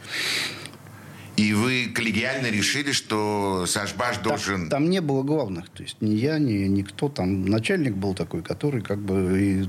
И 1.38 1.52
вы 1.52 1.86
коллегиально 1.94 2.48
решили, 2.48 2.90
что 2.90 3.64
Сашбаш 3.64 4.18
должен... 4.18 4.62
Там, 4.62 4.82
там 4.82 4.90
не 4.90 5.00
было 5.00 5.22
главных. 5.22 5.68
То 5.68 5.84
есть 5.84 5.98
ни 6.00 6.16
я, 6.16 6.38
ни 6.40 6.66
никто. 6.66 7.08
Там 7.08 7.46
начальник 7.46 7.94
был 7.94 8.12
такой, 8.14 8.42
который 8.42 8.82
как 8.82 8.98
бы 8.98 9.68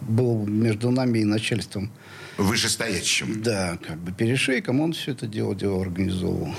был 0.00 0.44
между 0.46 0.90
нами 0.90 1.20
и 1.20 1.24
начальством. 1.24 1.92
Вышестоящим. 2.38 3.40
Да, 3.40 3.78
как 3.86 3.98
бы 3.98 4.10
перешейком 4.10 4.80
он 4.80 4.94
все 4.94 5.12
это 5.12 5.28
дело, 5.28 5.54
дело 5.54 5.80
организовывал. 5.80 6.52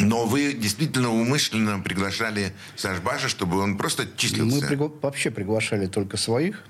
Но 0.00 0.24
вы 0.24 0.54
действительно 0.54 1.12
умышленно 1.12 1.78
приглашали 1.78 2.52
Сашбаша, 2.74 3.28
чтобы 3.28 3.58
он 3.58 3.76
просто 3.76 4.06
числился? 4.16 4.62
Мы 4.62 4.66
пригла... 4.66 4.90
вообще 5.02 5.30
приглашали 5.30 5.86
только 5.86 6.16
своих 6.16 6.64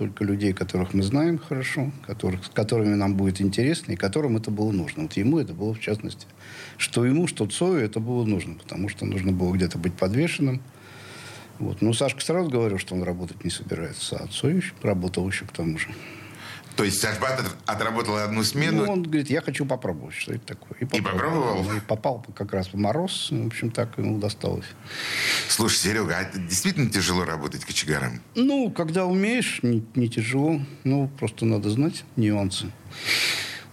только 0.00 0.24
людей, 0.24 0.54
которых 0.54 0.94
мы 0.94 1.02
знаем 1.02 1.36
хорошо, 1.36 1.92
которых, 2.06 2.46
с 2.46 2.48
которыми 2.48 2.94
нам 2.94 3.16
будет 3.16 3.42
интересно 3.42 3.92
и 3.92 3.96
которым 3.96 4.38
это 4.38 4.50
было 4.50 4.72
нужно. 4.72 5.02
Вот 5.02 5.12
ему 5.12 5.38
это 5.38 5.52
было 5.52 5.74
в 5.74 5.80
частности. 5.80 6.26
Что 6.78 7.04
ему, 7.04 7.26
что 7.26 7.44
Цою 7.44 7.80
это 7.80 8.00
было 8.00 8.24
нужно, 8.24 8.54
потому 8.54 8.88
что 8.88 9.04
нужно 9.04 9.32
было 9.32 9.52
где-то 9.52 9.76
быть 9.76 9.92
подвешенным. 9.92 10.62
Вот. 11.58 11.82
Ну, 11.82 11.92
Сашка 11.92 12.22
сразу 12.22 12.48
говорил, 12.48 12.78
что 12.78 12.94
он 12.94 13.02
работать 13.02 13.44
не 13.44 13.50
собирается, 13.50 14.16
а 14.16 14.26
Цой 14.28 14.64
работал 14.80 15.28
еще 15.28 15.44
к 15.44 15.52
тому 15.52 15.78
же. 15.78 15.88
То 16.80 16.84
есть 16.84 16.98
Сашбат 16.98 17.44
отработал 17.66 18.16
одну 18.16 18.42
смену? 18.42 18.86
Ну, 18.86 18.92
он 18.92 19.02
говорит, 19.02 19.28
я 19.28 19.42
хочу 19.42 19.66
попробовать, 19.66 20.14
что 20.14 20.32
это 20.32 20.46
такое. 20.56 20.78
И, 20.80 20.84
и 20.84 21.02
попробовал? 21.02 21.70
И 21.74 21.80
попал 21.80 22.24
как 22.34 22.54
раз 22.54 22.68
в 22.68 22.74
мороз. 22.78 23.28
В 23.30 23.48
общем, 23.48 23.70
так 23.70 23.98
ему 23.98 24.18
досталось. 24.18 24.64
Слушай, 25.46 25.76
Серега, 25.76 26.16
а 26.16 26.38
действительно 26.38 26.88
тяжело 26.88 27.26
работать 27.26 27.66
кочегаром? 27.66 28.22
Ну, 28.34 28.70
когда 28.70 29.04
умеешь, 29.04 29.60
не, 29.62 29.84
не 29.94 30.08
тяжело. 30.08 30.58
Ну, 30.84 31.08
просто 31.18 31.44
надо 31.44 31.68
знать 31.68 32.04
нюансы. 32.16 32.72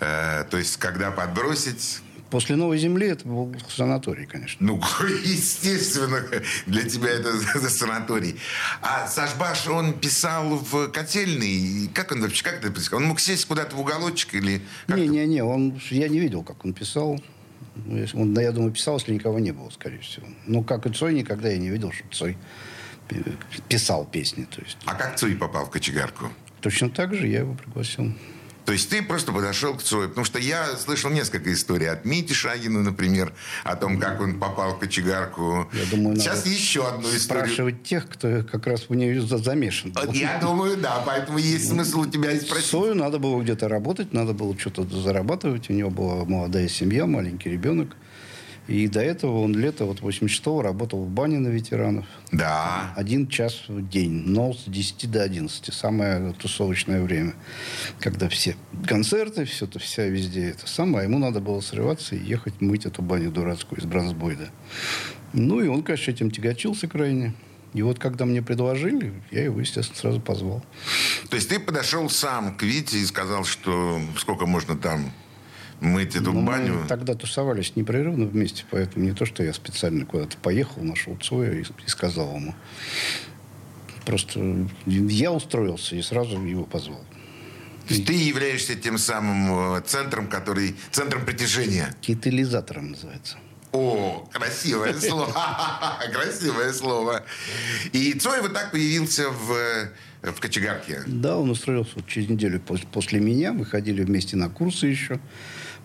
Э, 0.01 0.43
то 0.43 0.57
есть, 0.57 0.75
когда 0.75 1.09
подбросить, 1.09 2.01
После 2.29 2.57
Новой 2.57 2.77
Земли 2.77 3.07
это 3.07 3.25
был 3.27 3.55
санаторий, 3.69 4.25
конечно. 4.25 4.65
Ну, 4.65 4.81
естественно, 5.23 6.21
для 6.65 6.83
тебя 6.83 7.09
это 7.09 7.31
за 7.59 7.69
санаторий. 7.69 8.35
А 8.81 9.07
Сашбаш, 9.07 9.67
он 9.67 9.93
писал 9.93 10.57
в 10.57 10.89
котельной? 10.89 11.89
Как 11.93 12.11
он 12.11 12.21
вообще, 12.21 12.43
как 12.43 12.55
это 12.55 12.69
писал? 12.69 12.99
Он 12.99 13.05
мог 13.05 13.19
сесть 13.19 13.45
куда-то 13.45 13.75
в 13.75 13.79
уголочек 13.79 14.33
или... 14.35 14.61
Не-не-не, 14.87 15.43
он, 15.43 15.79
я 15.89 16.09
не 16.09 16.19
видел, 16.19 16.43
как 16.43 16.65
он 16.65 16.73
писал. 16.73 17.21
Он, 18.13 18.37
я 18.39 18.51
думаю, 18.51 18.71
писал, 18.71 18.97
если 18.97 19.13
никого 19.13 19.39
не 19.39 19.51
было, 19.51 19.69
скорее 19.69 19.99
всего. 19.99 20.27
Но 20.45 20.63
как 20.63 20.85
и 20.85 20.91
Цой, 20.91 21.13
никогда 21.13 21.49
я 21.49 21.57
не 21.57 21.69
видел, 21.69 21.91
что 21.91 22.07
Цой 22.11 22.37
писал 23.69 24.05
песни. 24.05 24.43
То 24.45 24.61
есть. 24.61 24.77
А 24.85 24.95
как 24.95 25.17
Цой 25.17 25.35
попал 25.35 25.65
в 25.65 25.69
кочегарку? 25.69 26.29
Точно 26.59 26.89
так 26.89 27.13
же 27.13 27.27
я 27.27 27.39
его 27.39 27.53
пригласил. 27.53 28.13
То 28.67 28.73
есть 28.73 28.89
ты 28.89 29.01
просто 29.01 29.31
подошел 29.31 29.75
к 29.75 29.81
Цою. 29.81 30.09
Потому 30.09 30.25
что 30.25 30.39
я 30.39 30.75
слышал 30.75 31.09
несколько 31.09 31.53
историй 31.53 31.89
от 31.89 32.03
Мити 32.03 32.33
Шагина, 32.33 32.81
например, 32.83 33.31
о 33.63 33.77
том, 33.77 33.97
как 33.97 34.19
он 34.19 34.37
попал 34.41 34.75
в 34.75 34.79
кочегарку. 34.79 35.69
Я 35.71 35.85
думаю, 35.89 36.17
Сейчас 36.17 36.39
надо 36.39 36.49
еще 36.49 36.85
одну 36.85 37.07
историю. 37.15 37.45
Спрашивать 37.45 37.83
тех, 37.83 38.09
кто 38.09 38.43
как 38.43 38.67
раз 38.67 38.89
в 38.89 38.93
нее 38.93 39.21
за- 39.21 39.37
замешан. 39.37 39.93
был. 39.93 40.11
Я 40.11 40.37
думаю, 40.41 40.75
да, 40.75 41.01
поэтому 41.05 41.37
есть 41.37 41.69
смысл 41.69 42.01
у 42.01 42.05
тебя 42.07 42.33
и 42.33 42.41
спросить. 42.41 42.65
Сою 42.69 42.93
надо 42.93 43.19
было 43.19 43.41
где-то 43.41 43.69
работать, 43.69 44.11
надо 44.11 44.33
было 44.33 44.53
что-то 44.59 44.83
зарабатывать. 44.83 45.69
У 45.69 45.73
него 45.73 45.89
была 45.89 46.25
молодая 46.25 46.67
семья, 46.67 47.05
маленький 47.05 47.49
ребенок. 47.49 47.95
И 48.67 48.87
до 48.87 49.01
этого 49.01 49.39
он 49.39 49.55
лето 49.55 49.85
вот 49.85 50.01
86-го 50.01 50.61
работал 50.61 51.03
в 51.03 51.09
бане 51.09 51.39
на 51.39 51.47
ветеранов. 51.47 52.05
Да. 52.31 52.93
Один 52.95 53.27
час 53.27 53.63
в 53.67 53.87
день, 53.87 54.23
но 54.25 54.53
с 54.53 54.65
10 54.65 55.09
до 55.09 55.23
11. 55.23 55.73
Самое 55.73 56.33
тусовочное 56.33 57.01
время. 57.01 57.33
Когда 57.99 58.27
все 58.27 58.55
концерты, 58.85 59.45
все 59.45 59.65
это, 59.65 59.79
вся 59.79 60.05
везде 60.05 60.49
это 60.49 60.67
самое. 60.67 61.05
Ему 61.05 61.17
надо 61.17 61.39
было 61.39 61.61
срываться 61.61 62.15
и 62.15 62.23
ехать 62.23 62.59
мыть 62.59 62.85
эту 62.85 63.01
баню 63.01 63.31
дурацкую 63.31 63.79
из 63.79 63.85
Брансбойда. 63.85 64.49
Ну, 65.33 65.61
и 65.61 65.67
он, 65.67 65.83
конечно, 65.83 66.11
этим 66.11 66.29
тягочился 66.29 66.87
крайне. 66.87 67.33
И 67.73 67.81
вот 67.81 67.99
когда 67.99 68.25
мне 68.25 68.41
предложили, 68.41 69.13
я 69.31 69.43
его, 69.43 69.59
естественно, 69.59 69.97
сразу 69.97 70.19
позвал. 70.19 70.63
То 71.29 71.35
есть 71.35 71.49
ты 71.49 71.59
подошел 71.59 72.09
сам 72.09 72.55
к 72.55 72.63
Вите 72.63 72.97
и 72.97 73.05
сказал, 73.05 73.43
что 73.43 74.01
сколько 74.17 74.45
можно 74.45 74.75
там 74.75 75.11
мыть 75.79 76.15
эту 76.15 76.31
Но 76.31 76.41
баню. 76.41 76.79
Мы 76.81 76.87
тогда 76.87 77.13
тусовались 77.13 77.75
непрерывно 77.75 78.25
вместе, 78.25 78.63
поэтому 78.69 79.05
не 79.05 79.13
то, 79.13 79.25
что 79.25 79.43
я 79.43 79.53
специально 79.53 80.05
куда-то 80.05 80.37
поехал, 80.37 80.81
нашел 80.83 81.15
Цоя 81.17 81.51
и, 81.53 81.61
и 81.61 81.87
сказал 81.87 82.35
ему. 82.35 82.55
Просто 84.05 84.67
я 84.85 85.31
устроился 85.31 85.95
и 85.95 86.01
сразу 86.01 86.41
его 86.41 86.65
позвал. 86.65 87.03
То 87.87 87.93
есть 87.93 88.05
ты 88.05 88.13
являешься 88.13 88.75
тем 88.75 88.97
самым 88.97 89.75
э, 89.77 89.81
центром, 89.85 90.27
который... 90.27 90.75
Центром 90.91 91.25
притяжения. 91.25 91.95
Китализатором 92.01 92.91
называется. 92.91 93.37
О, 93.71 94.27
красивое 94.33 94.93
слово. 94.99 95.33
Красивое 96.11 96.73
слово. 96.73 97.23
И 97.93 98.13
Цой 98.13 98.41
вот 98.41 98.53
так 98.53 98.71
появился 98.71 99.29
в, 99.29 99.51
э, 99.53 100.31
в 100.31 100.39
кочегарке. 100.41 101.01
Да, 101.05 101.37
он 101.37 101.49
устроился 101.49 102.01
через 102.07 102.29
неделю 102.29 102.59
пос- 102.65 102.85
после 102.91 103.21
меня. 103.21 103.53
Мы 103.53 103.63
ходили 103.65 104.03
вместе 104.03 104.35
на 104.35 104.49
курсы 104.49 104.87
еще. 104.87 105.19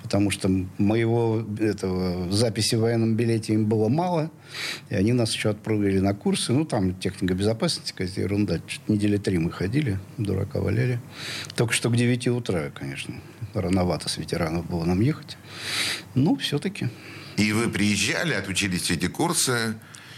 Потому 0.02 0.30
что 0.30 0.48
моего 0.78 1.46
этого, 1.58 2.30
записи 2.32 2.74
в 2.74 2.80
военном 2.80 3.14
билете 3.14 3.54
им 3.54 3.66
было 3.66 3.88
мало. 3.88 4.30
И 4.90 4.94
они 4.94 5.12
нас 5.12 5.32
еще 5.32 5.50
отправили 5.50 6.00
на 6.00 6.14
курсы. 6.14 6.52
Ну, 6.52 6.64
там 6.64 6.94
техника 6.98 7.34
безопасности, 7.34 7.92
какая-то 7.92 8.20
ерунда. 8.20 8.60
Чуть 8.66 8.88
недели 8.88 9.16
три 9.16 9.38
мы 9.38 9.50
ходили, 9.50 9.98
дурака 10.18 10.60
валяли. 10.60 11.00
Только 11.56 11.72
что 11.72 11.88
к 11.90 11.96
9 11.96 12.28
утра, 12.28 12.70
конечно. 12.74 13.14
Рановато 13.54 14.08
с 14.08 14.16
ветеранов 14.18 14.68
было 14.68 14.84
нам 14.84 15.00
ехать. 15.00 15.36
Ну, 16.14 16.36
все-таки. 16.36 16.88
И 17.36 17.52
вы 17.52 17.68
приезжали, 17.68 18.34
отучились 18.34 18.90
эти 18.90 19.06
курсы 19.06 19.74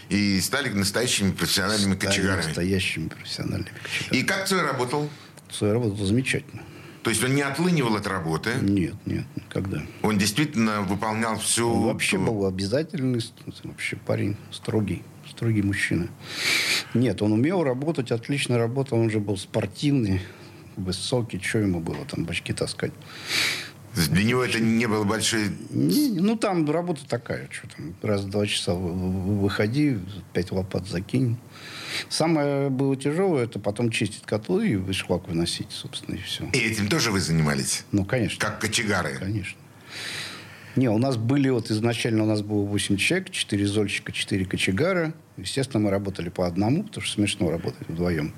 и 0.09 0.39
стали 0.41 0.69
настоящими 0.69 1.31
профессиональными 1.31 1.95
Стали 1.95 2.09
кочегарами. 2.11 2.45
настоящими 2.45 3.07
профессиональными 3.07 3.69
кочегарами. 3.83 4.19
И 4.19 4.23
как 4.23 4.47
Цой 4.47 4.61
работал? 4.61 5.09
Цой 5.49 5.71
работал 5.73 6.05
замечательно. 6.05 6.63
То 7.05 7.11
есть 7.11 7.23
он 7.23 7.35
не 7.35 7.43
отлынивал 7.43 7.97
от 7.97 8.07
работы, 8.07 8.53
Нет, 8.63 8.95
нет, 9.05 9.25
никогда. 9.35 9.83
он 10.01 10.17
действительно 10.17 10.81
выполнял 10.81 11.37
всю... 11.37 11.69
Он 11.71 11.83
вообще 11.83 12.17
был 12.17 12.47
обязательный, 12.47 13.21
вообще 13.63 13.95
парень 13.95 14.35
строгий, 14.49 15.03
строгий 15.29 15.61
мужчина. 15.61 16.07
Нет, 16.95 17.21
он 17.21 17.33
умел 17.33 17.63
работать, 17.63 18.11
отлично 18.11 18.57
работал, 18.57 18.97
он 18.97 19.11
же 19.11 19.19
был 19.19 19.37
спортивный, 19.37 20.19
высокий, 20.77 21.39
что 21.39 21.59
ему 21.59 21.79
было 21.79 22.05
там 22.09 22.25
бачки 22.25 22.53
таскать. 22.53 22.91
Для 23.95 24.23
него 24.23 24.43
это 24.43 24.59
не 24.59 24.87
было 24.87 25.03
большой... 25.03 25.49
Не, 25.69 26.09
ну, 26.19 26.35
там 26.35 26.69
работа 26.69 27.01
такая, 27.07 27.47
что 27.51 27.67
там, 27.75 27.95
раз 28.01 28.21
в 28.21 28.29
два 28.29 28.45
часа 28.45 28.73
вы- 28.73 28.91
вы- 28.91 29.39
выходи, 29.39 29.97
пять 30.33 30.51
лопат 30.51 30.87
закинь. 30.87 31.37
Самое 32.09 32.69
было 32.69 32.95
тяжелое, 32.97 33.45
это 33.45 33.57
потом 33.59 33.89
чистить 33.89 34.23
котлы 34.23 34.67
и 34.69 34.91
шлак 34.93 35.27
выносить, 35.29 35.71
собственно, 35.71 36.15
и 36.15 36.21
все. 36.21 36.49
И 36.53 36.57
этим 36.57 36.87
тоже 36.89 37.11
вы 37.11 37.21
занимались? 37.21 37.85
Ну, 37.91 38.03
конечно. 38.03 38.39
Как 38.39 38.59
кочегары? 38.59 39.15
Конечно. 39.17 39.57
Не, 40.75 40.89
у 40.89 40.97
нас 40.97 41.15
были 41.15 41.47
вот 41.49 41.71
изначально 41.71 42.23
у 42.23 42.27
нас 42.27 42.41
было 42.41 42.65
8 42.65 42.97
человек, 42.97 43.29
4 43.31 43.65
зольщика, 43.65 44.11
4 44.11 44.45
кочегара. 44.45 45.13
Естественно, 45.37 45.83
мы 45.83 45.89
работали 45.91 46.29
по 46.29 46.47
одному, 46.47 46.83
потому 46.83 47.03
что 47.03 47.15
смешно 47.15 47.51
работать 47.51 47.89
вдвоем. 47.89 48.33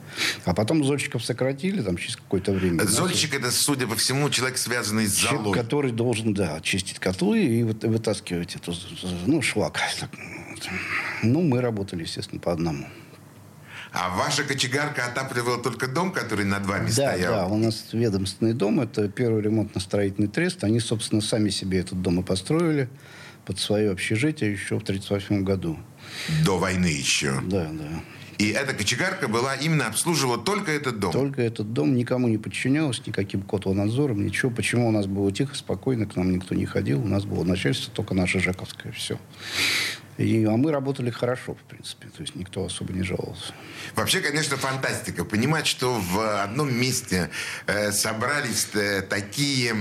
А 0.46 0.56
потом 0.56 0.84
зольщиков 0.84 1.24
сократили 1.24 1.82
там 1.82 1.96
через 1.96 2.16
какое-то 2.16 2.52
время. 2.52 2.84
Зольщик 2.86 3.36
это, 3.36 3.52
судя 3.52 3.86
по 3.86 3.96
всему, 3.96 4.30
человек, 4.32 4.58
связанный 4.58 5.06
с 5.08 5.16
Человек, 5.16 5.54
который 5.54 5.92
должен, 5.92 6.34
да, 6.34 6.60
чистить 6.62 6.98
котлы 6.98 7.44
и 7.46 7.64
вытаскивать 7.64 8.56
эту, 8.56 8.74
ну, 9.28 9.42
шлак. 9.44 9.80
Ну, 11.22 11.42
мы 11.42 11.62
работали, 11.62 12.02
естественно, 12.02 12.42
по 12.42 12.52
одному. 12.52 12.88
А 13.94 14.16
ваша 14.16 14.44
кочегарка 14.44 15.06
отапливала 15.06 15.62
только 15.62 15.88
дом, 15.88 16.12
который 16.12 16.46
над 16.46 16.66
вами 16.66 16.88
Да, 16.88 16.92
стоял? 17.14 17.34
да, 17.34 17.48
у 17.48 17.58
нас 17.58 17.88
ведомственный 17.94 18.54
дом, 18.54 18.80
это 18.82 19.08
первый 19.08 19.42
ремонтно-строительный 19.42 20.28
трест. 20.28 20.64
Они, 20.64 20.80
собственно, 20.80 21.22
сами 21.22 21.50
себе 21.50 21.80
этот 21.80 22.02
дом 22.02 22.20
и 22.20 22.24
построили 22.24 22.90
под 23.46 23.60
свое 23.60 23.92
общежитие 23.92 24.52
еще 24.52 24.78
в 24.78 24.84
1938 24.84 25.44
году. 25.44 25.80
До 26.44 26.58
войны 26.58 26.88
еще. 26.88 27.42
Да, 27.42 27.70
да. 27.72 28.04
И 28.38 28.50
эта 28.50 28.74
кочегарка 28.74 29.28
была 29.28 29.56
именно 29.56 29.88
обслуживала 29.88 30.38
только 30.38 30.72
этот 30.72 31.00
дом. 31.00 31.12
Только 31.12 31.42
этот 31.42 31.74
дом 31.74 31.96
никому 31.96 32.28
не 32.28 32.38
подчинялся, 32.38 33.02
никаким 33.06 33.42
котлонадзором, 33.42 34.24
ничего. 34.24 34.52
Почему 34.52 34.88
у 34.88 34.92
нас 34.92 35.08
было 35.08 35.32
тихо, 35.32 35.56
спокойно, 35.56 36.06
к 36.06 36.16
нам 36.16 36.32
никто 36.32 36.54
не 36.54 36.66
ходил. 36.66 37.02
У 37.02 37.08
нас 37.08 37.26
было 37.26 37.44
начальство 37.44 37.92
только 37.92 38.14
наше 38.14 38.40
Жаковское, 38.40 38.92
все. 38.92 39.18
И, 40.18 40.46
а 40.46 40.58
мы 40.58 40.72
работали 40.72 41.10
хорошо, 41.10 41.56
в 41.56 41.64
принципе. 41.70 42.08
То 42.08 42.22
есть 42.22 42.36
никто 42.36 42.64
особо 42.66 42.94
не 42.94 43.04
жаловался. 43.04 43.54
Вообще, 43.96 44.20
конечно, 44.20 44.58
фантастика. 44.58 45.26
Понимать, 45.26 45.68
что 45.68 45.94
в 45.94 46.44
одном 46.44 46.74
месте 46.76 47.30
э, 47.68 47.92
собрались 47.92 48.68
э, 48.74 49.02
такие, 49.02 49.76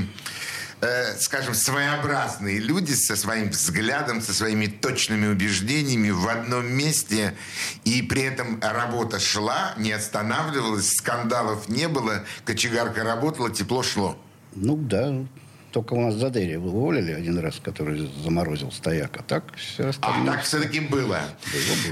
э, 0.81 1.17
скажем, 1.19 1.55
своеобразные 1.55 2.59
люди 2.59 2.93
со 2.93 3.17
своим 3.17 3.51
взглядом, 3.51 4.21
со 4.21 4.33
своими 4.33 4.67
точными 4.67 5.27
убеждениями 5.27 6.11
в 6.11 6.29
одном 6.29 6.67
месте, 6.67 7.35
и 7.85 8.03
при 8.03 8.23
этом 8.23 8.61
работа 8.61 9.19
шла, 9.19 9.75
не 9.77 9.93
останавливалась, 9.93 10.91
скандалов 10.91 11.69
не 11.69 11.89
было, 11.89 12.25
кочегарка 12.45 13.05
работала, 13.05 13.51
тепло 13.51 13.83
шло. 13.83 14.19
Ну 14.55 14.77
да, 14.77 15.25
только 15.77 15.93
у 15.93 16.01
нас 16.01 16.15
Задерия 16.15 16.59
уволили 16.59 17.13
один 17.13 17.39
раз, 17.39 17.61
который 17.63 18.11
заморозил 18.25 18.73
стояк. 18.73 19.11
А 19.19 19.23
так 19.23 19.45
все 19.57 19.85
А 19.85 19.89
остальное... 19.91 20.33
так 20.33 20.43
все-таки 20.45 20.81
было. 20.81 21.21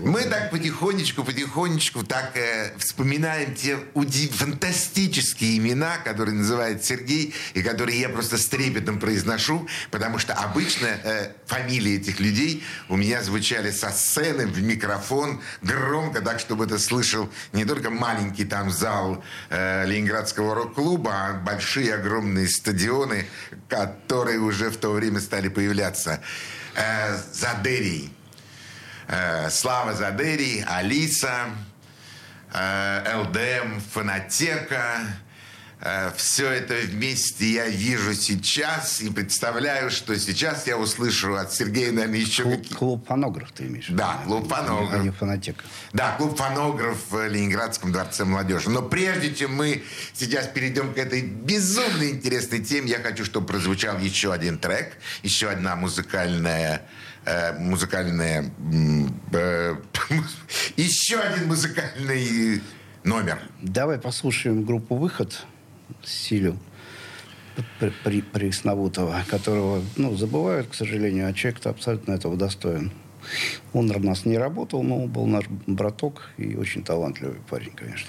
было, 0.00 0.10
Мы 0.10 0.22
так 0.22 0.50
потихонечку, 0.50 1.22
потихонечку 1.22 2.02
так 2.02 2.34
э, 2.34 2.72
вспоминаем 2.78 3.54
те 3.54 3.76
уди- 3.92 4.28
фантастические 4.30 5.58
имена, 5.58 5.98
которые 5.98 6.34
называет 6.34 6.82
Сергей, 6.82 7.34
и 7.52 7.62
которые 7.62 8.00
я 8.00 8.08
просто 8.08 8.38
с 8.38 8.46
трепетом 8.48 8.98
произношу, 8.98 9.68
потому 9.90 10.16
что 10.18 10.32
обычно 10.32 10.86
э, 10.86 11.32
фамилии 11.44 11.96
этих 11.98 12.20
людей 12.20 12.64
у 12.88 12.96
меня 12.96 13.22
звучали 13.22 13.70
со 13.70 13.90
сцены 13.90 14.46
в 14.46 14.62
микрофон 14.62 15.42
громко, 15.60 16.22
так, 16.22 16.40
чтобы 16.40 16.64
это 16.64 16.78
слышал 16.78 17.28
не 17.52 17.66
только 17.66 17.90
маленький 17.90 18.46
там 18.46 18.70
зал 18.70 19.22
э, 19.50 19.84
Ленинградского 19.84 20.54
рок-клуба, 20.54 21.12
а 21.12 21.32
большие 21.34 21.92
огромные 21.94 22.48
стадионы, 22.48 23.26
которые 23.74 24.38
уже 24.38 24.70
в 24.70 24.76
то 24.76 24.90
время 24.90 25.20
стали 25.20 25.48
появляться. 25.48 26.20
Э, 26.76 27.16
Задерий. 27.32 28.12
Э, 29.08 29.50
Слава 29.50 29.94
Задерий, 29.94 30.62
Алиса, 30.64 31.50
э, 32.52 33.16
ЛДМ, 33.16 33.80
Фонотека. 33.92 35.00
Все 36.16 36.48
это 36.50 36.74
вместе 36.74 37.52
я 37.52 37.68
вижу 37.68 38.14
сейчас 38.14 39.00
и 39.00 39.10
представляю, 39.10 39.90
что 39.90 40.18
сейчас 40.18 40.66
я 40.66 40.78
услышу 40.78 41.34
от 41.34 41.52
Сергея, 41.52 41.92
еще 42.08 42.44
Клуб, 42.44 42.74
клуб 42.74 43.06
фонограф 43.06 43.52
ты 43.52 43.64
имеешь? 43.64 43.88
Да, 43.88 44.22
клуб 44.24 44.48
фонограф. 44.48 45.00
А 45.00 45.04
не 45.04 45.10
фонотека. 45.10 45.64
Да, 45.92 46.16
клуб 46.16 46.36
фонограф 46.36 46.96
в 47.10 47.28
Ленинградском 47.28 47.92
дворце 47.92 48.24
молодежи. 48.24 48.70
Но 48.70 48.82
прежде 48.82 49.34
чем 49.34 49.54
мы 49.54 49.82
сейчас 50.14 50.46
перейдем 50.46 50.94
к 50.94 50.98
этой 50.98 51.22
безумно 51.22 52.08
интересной 52.08 52.60
теме, 52.60 52.90
я 52.90 53.00
хочу, 53.00 53.24
чтобы 53.24 53.46
прозвучал 53.46 53.98
еще 53.98 54.32
один 54.32 54.58
трек, 54.58 54.96
еще 55.22 55.50
одна 55.50 55.76
музыкальная 55.76 56.82
э, 57.24 57.58
музыкальная 57.58 58.50
э, 59.32 59.76
еще 60.76 61.18
один 61.18 61.48
музыкальный 61.48 62.62
номер. 63.02 63.38
Давай 63.60 63.98
послушаем 63.98 64.64
группу 64.64 64.96
«Выход» 64.96 65.46
Силю 66.06 66.58
при, 68.04 68.20
Пресновутого, 68.20 69.24
которого, 69.28 69.82
ну, 69.96 70.16
забывают, 70.16 70.68
к 70.68 70.74
сожалению, 70.74 71.28
а 71.28 71.32
человек-то 71.32 71.70
абсолютно 71.70 72.12
этого 72.12 72.36
достоин. 72.36 72.92
Он 73.72 73.90
у 73.90 73.98
нас 74.00 74.24
не 74.24 74.36
работал, 74.36 74.82
но 74.82 75.06
был 75.06 75.26
наш 75.26 75.46
браток 75.48 76.30
и 76.36 76.56
очень 76.56 76.84
талантливый 76.84 77.38
парень, 77.48 77.72
конечно. 77.74 78.08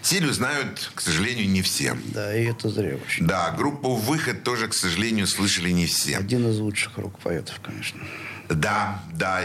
Силю 0.00 0.32
знают, 0.32 0.90
к 0.94 1.00
сожалению, 1.00 1.48
не 1.50 1.60
все. 1.60 1.96
Да, 2.14 2.34
и 2.34 2.44
это 2.44 2.68
зря 2.68 2.96
очень. 2.96 3.26
Да, 3.26 3.50
группу 3.50 3.94
«Выход» 3.94 4.44
тоже, 4.44 4.68
к 4.68 4.74
сожалению, 4.74 5.26
слышали 5.26 5.70
не 5.70 5.86
все. 5.86 6.16
Один 6.16 6.48
из 6.48 6.58
лучших 6.58 6.96
рок-поэтов, 6.96 7.60
конечно. 7.60 8.00
Да, 8.48 9.02
да. 9.12 9.42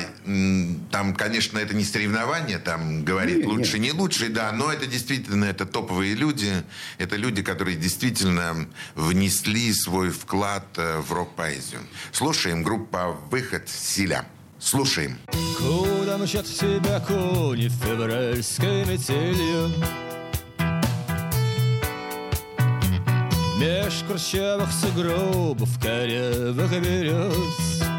Там, 0.91 1.13
конечно, 1.15 1.57
это 1.57 1.75
не 1.75 1.83
соревнование, 1.83 2.57
там 2.57 3.03
говорит 3.03 3.39
Не, 3.39 3.45
лучше, 3.45 3.79
не 3.79 3.91
лучше, 3.91 4.29
да, 4.29 4.51
но 4.53 4.71
это 4.71 4.85
действительно 4.85 5.45
это 5.45 5.65
топовые 5.65 6.15
люди. 6.15 6.63
Это 6.97 7.17
люди, 7.17 7.41
которые 7.43 7.75
действительно 7.75 8.67
внесли 8.95 9.73
свой 9.73 10.09
вклад 10.09 10.65
э, 10.77 10.99
в 10.99 11.11
рок-поэзию. 11.11 11.81
Слушаем 12.13 12.63
группа 12.63 13.17
«Выход» 13.29 13.67
Силя. 13.67 14.25
Слушаем. 14.59 15.17
Куда 15.57 16.17
мчат 16.17 16.45
тебя 16.45 17.01
кони 17.01 17.67
февральской 17.67 18.85
метелью? 18.85 19.71
Меж 23.59 24.03
курчавых 24.07 24.69
сугробов 24.71 25.79
корявых 25.79 26.71
берез 26.81 27.92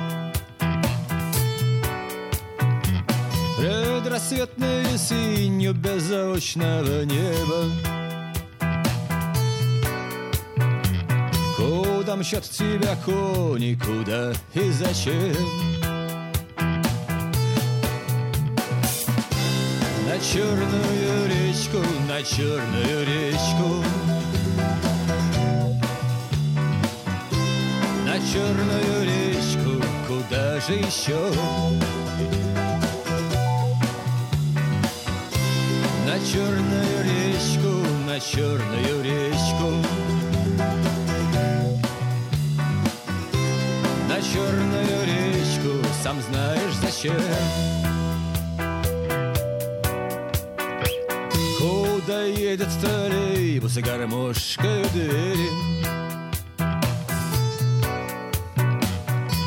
Предрассветной 3.56 4.98
синью 4.98 5.74
беззвучного 5.74 7.04
неба 7.04 7.70
Куда 11.56 12.16
мчат 12.16 12.42
тебя 12.50 12.96
кони, 13.04 13.78
куда 13.80 14.32
и 14.54 14.70
зачем? 14.70 15.36
На 20.08 20.18
черную 20.18 21.28
речку, 21.28 21.78
на 22.08 22.22
черную 22.24 23.06
речку 23.06 23.84
На 28.04 28.18
черную 28.32 29.04
речку, 29.04 29.80
куда 30.08 30.58
же 30.60 30.72
еще? 30.74 31.93
Черную 36.24 37.04
речку, 37.04 37.68
на 38.06 38.18
черную 38.18 39.02
речку 39.02 39.70
На 44.08 44.20
черную 44.22 45.04
речку, 45.04 45.86
сам 46.02 46.20
знаешь 46.22 46.74
зачем 46.80 47.14
Куда 51.58 52.22
едет 52.24 52.68
троллейбус 52.80 53.76
и 53.76 53.82
гармошкой 53.82 54.84
двери? 54.92 55.50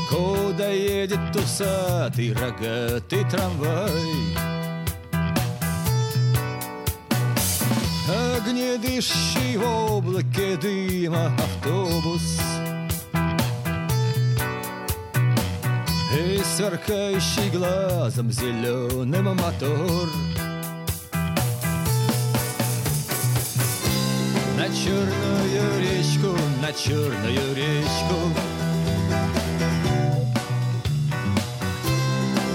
Куда 0.10 0.70
едет 0.70 1.36
усатый 1.36 2.34
рогатый 2.34 3.24
трамвай? 3.30 4.46
Огнедышащий 8.67 9.56
в 9.56 9.63
облаке 9.63 10.58
дыма 10.58 11.32
автобус. 11.38 12.41
И 16.13 16.41
сверкающий 16.43 17.49
глазом 17.51 18.30
зеленым 18.30 19.25
мотор. 19.38 20.10
На 24.58 24.67
черную 24.67 25.80
речку, 25.80 26.36
на 26.62 26.73
черную 26.73 27.56
речку. 27.56 28.15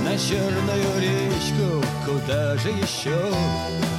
На 0.04 0.18
черную 0.18 1.00
речку, 1.00 1.82
куда 2.04 2.56
же 2.58 2.68
еще? 2.68 3.91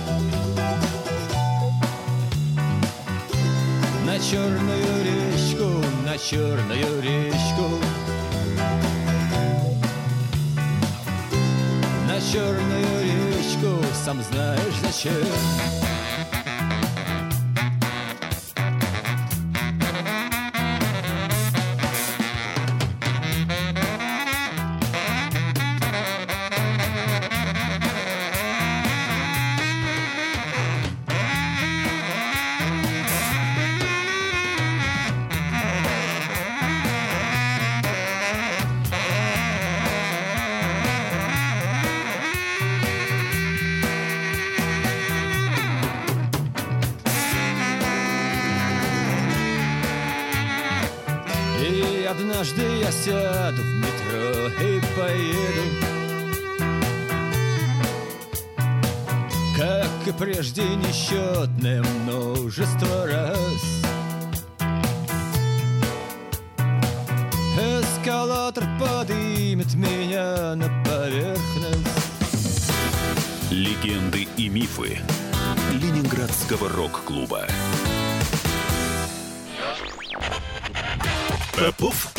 На 4.14 4.20
черную 4.20 5.04
речку, 5.04 5.84
на 6.06 6.16
черную 6.20 7.02
речку. 7.02 7.80
На 12.08 12.22
черную 12.22 13.02
речку, 13.02 13.84
сам 14.06 14.22
знаешь 14.22 14.76
зачем 14.84 15.93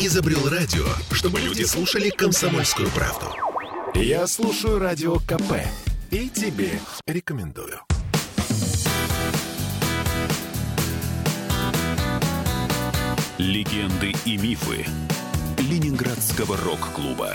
изобрел 0.05 0.47
радио, 0.49 0.85
чтобы 1.11 1.39
люди 1.39 1.63
слушали 1.63 2.09
комсомольскую 2.09 2.89
правду. 2.91 3.25
Я 3.95 4.27
слушаю 4.27 4.77
радио 4.77 5.15
КП 5.19 5.53
и 6.11 6.29
тебе 6.29 6.79
рекомендую. 7.07 7.79
Легенды 13.39 14.13
и 14.25 14.37
мифы 14.37 14.85
Ленинградского 15.57 16.55
рок-клуба. 16.57 17.33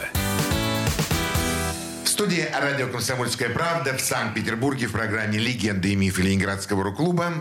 В 2.04 2.08
студии 2.08 2.46
радио 2.52 2.88
«Комсомольская 2.88 3.50
правда» 3.50 3.96
в 3.96 4.00
Санкт-Петербурге 4.00 4.86
в 4.86 4.92
программе 4.92 5.38
«Легенды 5.38 5.92
и 5.92 5.96
мифы 5.96 6.22
Ленинградского 6.22 6.84
рок-клуба». 6.84 7.32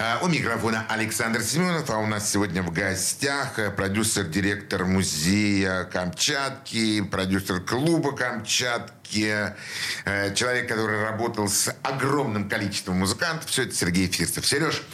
А, 0.00 0.20
У 0.22 0.28
микрофона 0.28 0.86
Александр 0.88 1.42
Семенов, 1.42 1.90
а 1.90 1.98
у 1.98 2.06
нас 2.06 2.30
сегодня 2.30 2.62
в 2.62 2.72
гостях 2.72 3.58
э, 3.58 3.72
продюсер-директор 3.72 4.84
музея 4.84 5.82
Камчатки, 5.82 7.02
продюсер 7.02 7.60
клуба 7.60 8.14
Камчатки, 8.14 9.56
э, 10.04 10.34
человек, 10.36 10.68
который 10.68 11.02
работал 11.02 11.48
с 11.48 11.74
огромным 11.82 12.48
количеством 12.48 12.98
музыкантов. 12.98 13.50
Все 13.50 13.64
это 13.64 13.74
Сергей 13.74 14.06
Фирсов. 14.06 14.46
Сереж, 14.46 14.84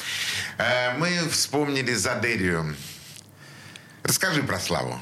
э, 0.57 0.97
мы 0.97 1.11
вспомнили 1.29 1.93
Задерию. 1.93 2.75
Расскажи 4.05 4.43
про 4.43 4.59
Славу. 4.59 4.99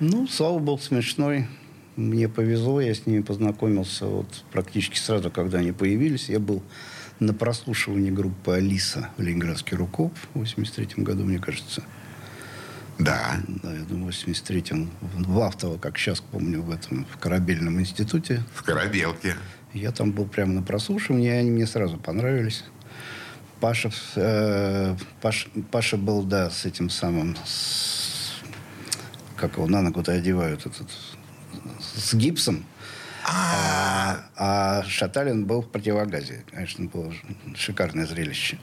Ну, 0.00 0.26
Слава 0.26 0.58
был 0.58 0.78
смешной. 0.78 1.46
Мне 1.96 2.30
повезло, 2.30 2.80
я 2.80 2.94
с 2.94 3.04
ними 3.04 3.20
познакомился 3.20 4.06
вот 4.06 4.42
практически 4.52 4.96
сразу, 4.96 5.30
когда 5.30 5.58
они 5.58 5.72
появились. 5.72 6.30
Я 6.30 6.38
был 6.38 6.62
на 7.20 7.32
прослушивании 7.32 8.10
группы 8.10 8.52
«Алиса» 8.54 9.08
в 9.16 9.22
Ленинградский 9.22 9.76
рукоп 9.76 10.14
в 10.34 10.38
83 10.38 11.02
году, 11.02 11.24
мне 11.24 11.38
кажется. 11.38 11.82
Да. 12.98 13.36
Да, 13.46 13.72
я 13.74 13.82
думаю, 13.84 14.12
в 14.12 14.16
83-м. 14.16 14.90
В 15.14 15.40
Автово, 15.40 15.78
как 15.78 15.98
сейчас 15.98 16.20
помню, 16.20 16.62
в 16.62 16.70
этом, 16.70 17.06
в 17.10 17.18
корабельном 17.18 17.80
институте. 17.80 18.42
В 18.54 18.62
Корабелке. 18.62 19.36
Я 19.74 19.92
там 19.92 20.12
был 20.12 20.26
прямо 20.26 20.54
на 20.54 20.62
прослушивании, 20.62 21.28
и 21.28 21.32
они 21.32 21.50
мне 21.50 21.66
сразу 21.66 21.98
понравились. 21.98 22.64
Паша, 23.60 23.90
э, 24.16 24.96
Паш- 25.22 25.48
Паша 25.70 25.96
был, 25.96 26.22
да, 26.22 26.50
с 26.50 26.64
этим 26.66 26.88
самым, 26.90 27.36
с- 27.44 28.32
как 29.36 29.56
его 29.56 29.66
на 29.66 29.82
ногу-то 29.82 30.12
одевают, 30.12 30.66
этот, 30.66 30.88
с 31.94 32.14
гипсом. 32.14 32.64
А, 33.28 34.20
а 34.36 34.84
Шаталин 34.84 35.46
был 35.46 35.62
в 35.62 35.68
противогазе. 35.68 36.44
Конечно, 36.50 36.84
было 36.86 37.12
шикарное 37.56 38.06
зрелище. 38.06 38.56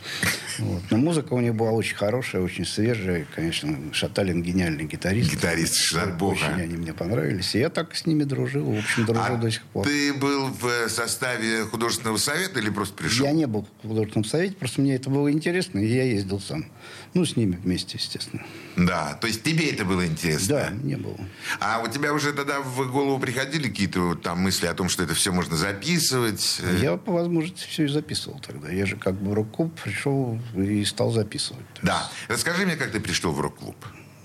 Вот. 0.59 0.81
Но 0.89 0.97
музыка 0.97 1.33
у 1.33 1.41
него 1.41 1.53
была 1.53 1.71
очень 1.71 1.95
хорошая, 1.95 2.41
очень 2.41 2.65
свежая. 2.65 3.27
Конечно, 3.35 3.77
Шаталин 3.91 4.41
гениальный 4.41 4.85
гитарист. 4.85 5.31
Гитарист, 5.31 5.93
бога. 6.17 6.33
Очень 6.35 6.61
они 6.61 6.77
мне 6.77 6.93
понравились. 6.93 7.55
И 7.55 7.59
я 7.59 7.69
так 7.69 7.93
с 7.93 8.05
ними 8.05 8.23
дружил. 8.23 8.63
В 8.71 8.77
общем, 8.77 9.05
дружу 9.05 9.21
А 9.21 9.35
до 9.35 9.51
сих 9.51 9.63
пор. 9.63 9.85
ты 9.85 10.13
был 10.13 10.47
в 10.47 10.87
составе 10.89 11.65
художественного 11.65 12.17
совета 12.17 12.59
или 12.59 12.69
просто 12.69 12.95
пришел? 12.95 13.25
Я 13.25 13.33
не 13.33 13.47
был 13.47 13.67
в 13.83 13.87
художественном 13.89 14.23
совете, 14.23 14.55
просто 14.55 14.79
мне 14.79 14.95
это 14.95 15.09
было 15.09 15.29
интересно, 15.29 15.79
и 15.79 15.87
я 15.87 16.03
ездил 16.03 16.39
сам. 16.39 16.65
Ну, 17.13 17.25
с 17.25 17.35
ними 17.35 17.59
вместе, 17.61 17.97
естественно. 17.97 18.43
Да, 18.77 19.13
то 19.19 19.27
есть 19.27 19.43
тебе 19.43 19.69
это 19.69 19.83
было 19.83 20.05
интересно? 20.07 20.47
Да, 20.55 20.69
не 20.69 20.95
было. 20.95 21.17
А 21.59 21.81
у 21.81 21.87
тебя 21.87 22.13
уже 22.13 22.31
тогда 22.31 22.61
в 22.61 22.91
голову 22.91 23.19
приходили 23.19 23.67
какие-то 23.67 23.99
вот 23.99 24.21
там 24.23 24.39
мысли 24.39 24.52
о 24.61 24.73
том, 24.73 24.89
что 24.89 25.03
это 25.03 25.13
все 25.13 25.31
можно 25.31 25.55
записывать? 25.55 26.59
Э, 26.61 26.79
Я 26.81 26.97
по 26.97 27.11
возможности 27.13 27.65
все 27.67 27.85
и 27.85 27.87
записывал 27.87 28.39
тогда. 28.39 28.69
Я 28.71 28.85
же 28.85 28.95
как 28.97 29.15
бы 29.15 29.31
в 29.31 29.33
рок-клуб 29.33 29.79
пришел 29.81 30.39
и 30.55 30.83
стал 30.85 31.11
записывать. 31.11 31.65
Да. 31.81 32.09
Расскажи 32.27 32.65
мне, 32.65 32.75
как 32.75 32.91
ты 32.91 32.99
пришел 32.99 33.31
в 33.31 33.39
рок-клуб. 33.39 33.75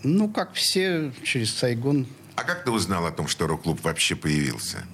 Ну, 0.03 0.29
как 0.29 0.53
все, 0.55 1.13
через 1.25 1.53
Сайгон. 1.55 2.07
А 2.37 2.45
как 2.45 2.65
ты 2.65 2.71
узнал 2.71 3.07
о 3.07 3.11
том, 3.11 3.27
что 3.29 3.47
рок-клуб 3.47 3.81
вообще 3.83 4.15
появился? 4.15 4.85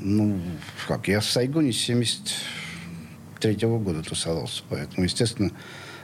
Ну, 0.00 0.40
как, 0.86 1.08
я 1.08 1.20
в 1.20 1.24
Сайгоне 1.24 1.72
с 1.72 1.76
73 1.76 3.54
года 3.66 4.02
тусовался. 4.02 4.62
Поэтому, 4.68 5.04
естественно, 5.04 5.50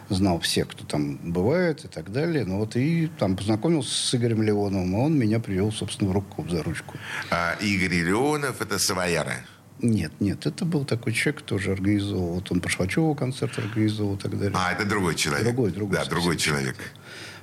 знал 0.09 0.39
всех, 0.41 0.69
кто 0.69 0.85
там 0.85 1.17
бывает 1.17 1.85
и 1.85 1.89
так 1.89 2.13
далее. 2.13 2.45
Ну 2.45 2.59
вот 2.59 2.77
и 2.77 3.09
там 3.19 3.37
познакомился 3.37 3.91
с 3.95 4.15
Игорем 4.15 4.43
Леоновым, 4.43 4.95
а 4.97 4.99
он 5.01 5.19
меня 5.19 5.41
привел, 5.41 5.73
собственно, 5.73 6.11
в 6.11 6.13
рок-клуб 6.13 6.51
за 6.51 6.63
ручку. 6.63 6.97
А 7.31 7.55
Игорь 7.61 8.03
Леонов 8.03 8.61
это 8.61 8.79
Савояра. 8.79 9.37
Нет, 9.81 10.13
нет, 10.21 10.47
это 10.47 10.65
был 10.65 10.85
такой 10.85 11.13
человек, 11.13 11.43
тоже 11.43 11.73
организовал. 11.73 12.35
Вот 12.35 12.51
он 12.53 12.61
по 12.61 12.69
Швачеву 12.69 13.15
концерт 13.15 13.59
организовал 13.59 14.15
и 14.15 14.19
так 14.19 14.39
далее. 14.39 14.53
А, 14.55 14.73
это 14.73 14.85
другой 14.87 15.15
человек. 15.17 15.45
Другой, 15.45 15.73
другой 15.73 15.99
Да, 15.99 16.05
другой 16.05 16.37
человек. 16.37 16.77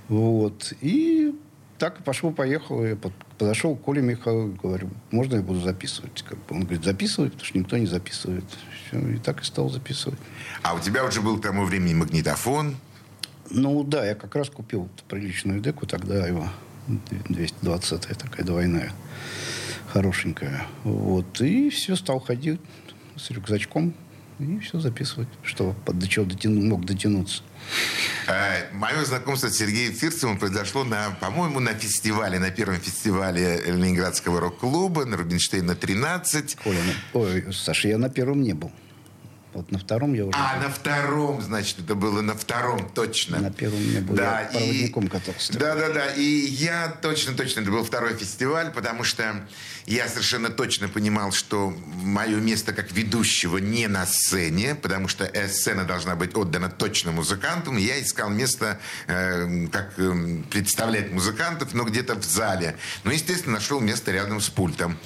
Вот. 0.08 0.74
И 0.82 1.36
так 1.78 2.00
и 2.00 2.04
пошло-поехало. 2.04 2.86
Я 2.86 2.96
под- 2.96 3.14
подошел 3.38 3.76
к 3.76 3.82
Коле 3.82 4.02
Михайлову, 4.02 4.54
говорю, 4.54 4.90
можно 5.12 5.36
я 5.36 5.42
буду 5.42 5.60
записывать? 5.62 6.24
Как 6.28 6.38
бы. 6.38 6.56
Он 6.56 6.62
говорит, 6.62 6.84
записывай, 6.84 7.30
потому 7.30 7.46
что 7.46 7.58
никто 7.60 7.78
не 7.78 7.86
записывает. 7.88 8.46
И 8.92 9.18
так 9.18 9.42
и 9.42 9.44
стал 9.46 9.70
записывать. 9.70 10.20
А 10.64 10.74
у 10.74 10.80
тебя 10.80 11.06
уже 11.06 11.22
был 11.22 11.38
к 11.38 11.42
тому 11.42 11.66
времени 11.66 11.94
магнитофон. 11.94 12.76
Ну 13.50 13.84
да, 13.84 14.06
я 14.06 14.16
как 14.16 14.36
раз 14.36 14.50
купил 14.50 14.90
приличную 15.10 15.60
деку, 15.62 15.86
тогда 15.86 16.26
его 16.28 16.48
220-я 16.88 18.16
такая 18.16 18.46
двойная, 18.46 18.92
хорошенькая. 19.88 20.66
Вот. 20.84 21.42
И 21.42 21.70
все, 21.70 21.96
стал 21.96 22.20
ходить 22.20 22.60
с 23.16 23.30
рюкзачком 23.32 23.94
и 24.40 24.60
все 24.60 24.80
записывать, 24.80 25.28
что 25.44 25.76
под- 25.86 26.00
до 26.00 26.08
чего 26.08 26.26
дотяну, 26.26 26.62
мог 26.62 26.86
дотянуться. 26.86 27.44
Мое 28.72 29.04
знакомство 29.06 29.50
с 29.50 29.58
Сергеем 29.58 29.94
Фирцевым 29.94 30.38
произошло, 30.38 30.84
на, 30.84 31.12
по-моему, 31.20 31.60
на 31.60 31.74
фестивале, 31.74 32.40
на 32.40 32.52
первом 32.52 32.80
фестивале 32.80 33.62
Ленинградского 33.66 34.40
рок-клуба, 34.40 35.06
на 35.06 35.18
Рубинштейна 35.18 35.76
13. 35.76 36.58
Коля, 36.64 36.80
ну, 37.14 37.22
ой, 37.22 37.46
Саша, 37.54 37.88
я 37.88 37.98
на 37.98 38.10
первом 38.10 38.42
не 38.42 38.54
был. 38.54 38.72
Вот 39.54 39.70
на 39.72 39.80
втором 39.80 40.14
я 40.14 40.26
уже... 40.26 40.38
А, 40.38 40.58
на 40.62 40.70
втором, 40.70 41.42
значит, 41.42 41.80
это 41.80 41.96
было 41.96 42.22
на 42.22 42.36
втором, 42.36 42.90
точно. 42.90 43.40
На 43.40 43.52
первом 43.52 43.80
не 43.94 44.00
был. 44.00 44.16
Да, 44.16 44.42
Я 44.42 44.48
и- 44.48 44.52
проводником 44.52 45.08
катался. 45.10 45.54
Да, 45.60 45.76
да, 45.76 45.90
да. 45.90 46.06
И 46.14 46.24
я 46.24 46.88
точно, 47.02 47.34
точно, 47.34 47.62
это 47.62 47.72
был 47.72 47.84
второй 47.84 48.16
фестиваль, 48.16 48.72
потому 48.72 49.04
что 49.04 49.46
я 49.86 50.08
совершенно 50.08 50.50
точно 50.50 50.88
понимал, 50.88 51.32
что 51.32 51.76
мое 52.04 52.38
место 52.38 52.72
как 52.72 52.92
ведущего 52.92 53.58
не 53.58 53.88
на 53.88 54.06
сцене, 54.06 54.76
потому 54.76 55.08
что 55.08 55.26
э, 55.26 55.48
сцена 55.50 55.84
должна 55.86 56.16
быть 56.16 56.36
отдана 56.36 56.70
точно 56.70 57.12
музыкантам. 57.12 57.78
И 57.78 57.82
я 57.82 58.02
искал 58.02 58.30
место, 58.30 58.80
э, 59.08 59.68
как 59.68 59.94
э, 59.98 60.38
представлять 60.50 61.12
музыкантов, 61.12 61.74
но 61.74 61.84
где-то 61.84 62.16
в 62.16 62.24
зале. 62.24 62.78
Ну, 63.04 63.12
естественно, 63.12 63.56
нашел 63.56 63.80
место 63.82 64.12
рядом 64.12 64.40
с 64.40 64.50
пультом. 64.50 64.98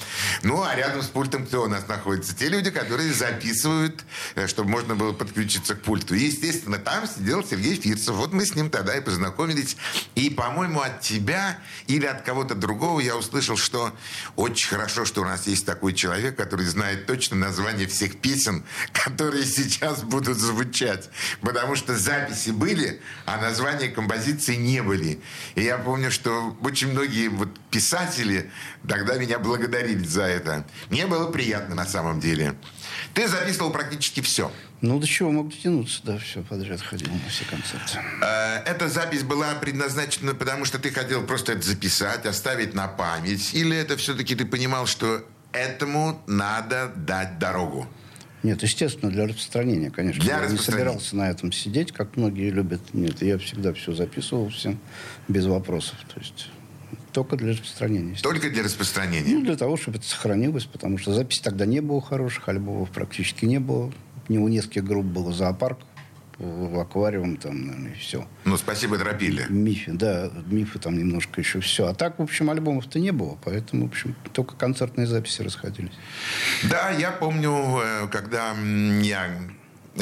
Ну, 0.44 0.62
а 0.64 0.76
рядом 0.76 1.02
с 1.02 1.08
пультом 1.08 1.46
кто 1.48 1.64
у 1.64 1.68
нас 1.68 1.88
находится? 1.88 2.36
Те 2.36 2.50
люди, 2.50 2.70
которые 2.70 3.12
записывают, 3.14 4.04
чтобы 4.48 4.70
можно 4.70 4.96
было 4.96 5.14
подключиться 5.14 5.76
к 5.76 5.82
пульту. 5.82 6.16
И, 6.16 6.26
естественно, 6.26 6.78
там 6.78 7.08
сидел 7.08 7.44
Сергей 7.44 7.76
Фирцев. 7.76 8.16
Вот 8.16 8.34
мы 8.34 8.46
с 8.46 8.56
ним 8.56 8.70
тогда 8.70 8.96
и 8.96 9.02
познакомились. 9.02 9.78
И, 10.16 10.30
по-моему, 10.30 10.82
от 10.82 11.02
тебя 11.02 11.60
или 11.88 12.06
от 12.06 12.24
кого-то 12.24 12.56
другого 12.56 13.00
я 13.00 13.16
услышал, 13.16 13.58
что 13.58 13.94
очень 14.36 14.70
хорошо, 14.70 15.06
что 15.06 15.22
у 15.22 15.26
нас 15.26 15.48
есть 15.48 15.66
такой 15.66 15.94
человек, 15.94 16.36
который 16.36 16.66
знает 16.66 17.06
точно 17.06 17.38
название 17.38 17.88
всех 17.88 18.18
песен, 18.18 18.64
которые 18.92 19.46
сейчас 19.46 20.04
будут 20.04 20.38
звучать. 20.38 21.10
Потому 21.42 21.76
что 21.76 21.98
записи 21.98 22.50
были, 22.50 23.02
а 23.26 23.38
названия 23.38 23.88
композиций 23.88 24.58
не 24.58 24.82
были. 24.82 25.22
И 25.56 25.64
я 25.64 25.78
помню, 25.78 26.12
что 26.12 26.58
очень 26.62 26.92
многие 26.92 27.30
вот 27.30 27.50
писатели 27.72 28.52
тогда 28.88 29.16
меня 29.16 29.40
благодарили 29.40 30.06
за 30.06 30.24
это. 30.24 30.66
Мне 30.90 31.08
было 31.08 31.32
приятно 31.32 31.76
на 31.76 31.86
самом 31.86 32.20
деле. 32.20 32.56
Ты 33.16 33.28
записывал 33.30 33.72
практически 33.72 34.20
все. 34.20 34.52
Ну, 34.82 35.00
до 35.00 35.08
чего 35.08 35.32
мог 35.32 35.50
дотянуться, 35.50 36.02
да, 36.04 36.18
все 36.18 36.42
подряд 36.44 36.82
ходил 36.82 37.08
на 37.12 37.30
все 37.30 37.46
концерты. 37.46 37.98
Э, 38.22 38.58
Эта 38.66 38.90
запись 38.90 39.24
была 39.24 39.56
предназначена, 39.56 40.36
потому 40.36 40.66
что 40.66 40.78
ты 40.80 40.92
хотел 40.92 41.24
просто 41.24 41.54
это 41.54 41.62
записать, 41.66 42.26
оставить 42.26 42.74
на 42.74 42.88
память? 42.88 43.54
Или 43.54 43.76
это 43.78 43.96
все-таки 43.98 44.36
ты 44.36 44.46
понимал, 44.46 44.86
что 44.86 45.24
этому 45.54 46.22
надо 46.28 46.92
дать 46.96 47.40
дорогу? 47.40 47.88
Нет, 48.44 48.62
естественно, 48.62 49.10
для 49.12 49.26
распространения, 49.26 49.90
конечно. 49.90 50.22
Для 50.22 50.34
я 50.34 50.40
не 50.42 50.44
распространения. 50.48 50.86
собирался 50.90 51.16
на 51.16 51.32
этом 51.32 51.52
сидеть, 51.52 51.92
как 51.94 52.16
многие 52.18 52.52
любят. 52.52 52.82
Нет, 52.94 53.22
я 53.24 53.40
всегда 53.40 53.74
все 53.74 53.96
записывал 53.96 54.50
всем 54.50 54.78
без 55.28 55.46
вопросов. 55.46 55.96
То 56.14 56.20
есть 56.20 56.50
только 57.16 57.38
для 57.38 57.54
распространения. 57.54 58.16
Только 58.22 58.50
для 58.50 58.62
распространения. 58.62 59.36
Ну, 59.36 59.46
для 59.46 59.56
того, 59.56 59.78
чтобы 59.78 60.00
это 60.00 60.06
сохранилось, 60.06 60.66
потому 60.66 60.98
что 60.98 61.14
записи 61.14 61.42
тогда 61.42 61.66
не 61.66 61.80
было 61.80 62.02
хороших, 62.02 62.50
альбомов 62.50 62.90
практически 62.92 63.46
не 63.46 63.60
было. 63.60 63.94
Не 64.28 64.38
у 64.38 64.50
нескольких 64.50 64.84
групп 64.84 65.06
было 65.06 65.32
зоопарк, 65.32 65.80
в 66.38 66.78
аквариум 66.78 67.38
там, 67.38 67.68
наверное, 67.68 67.94
и 67.94 67.96
все. 67.96 68.28
Ну, 68.44 68.58
спасибо, 68.58 68.98
Дропили. 68.98 69.46
Мифы, 69.48 69.94
да, 69.94 70.30
мифы 70.48 70.78
там 70.78 70.98
немножко 70.98 71.40
еще 71.40 71.62
все. 71.62 71.88
А 71.88 71.94
так, 71.94 72.20
в 72.20 72.22
общем, 72.22 72.50
альбомов-то 72.50 73.00
не 73.00 73.12
было, 73.12 73.38
поэтому, 73.46 73.86
в 73.86 73.92
общем, 73.92 74.14
только 74.34 74.58
концертные 74.58 75.08
записи 75.08 75.42
расходились. 75.42 75.94
Да, 76.64 76.92
я 76.92 77.12
помню, 77.12 77.80
э, 77.82 78.08
когда 78.12 78.54
я 79.02 79.30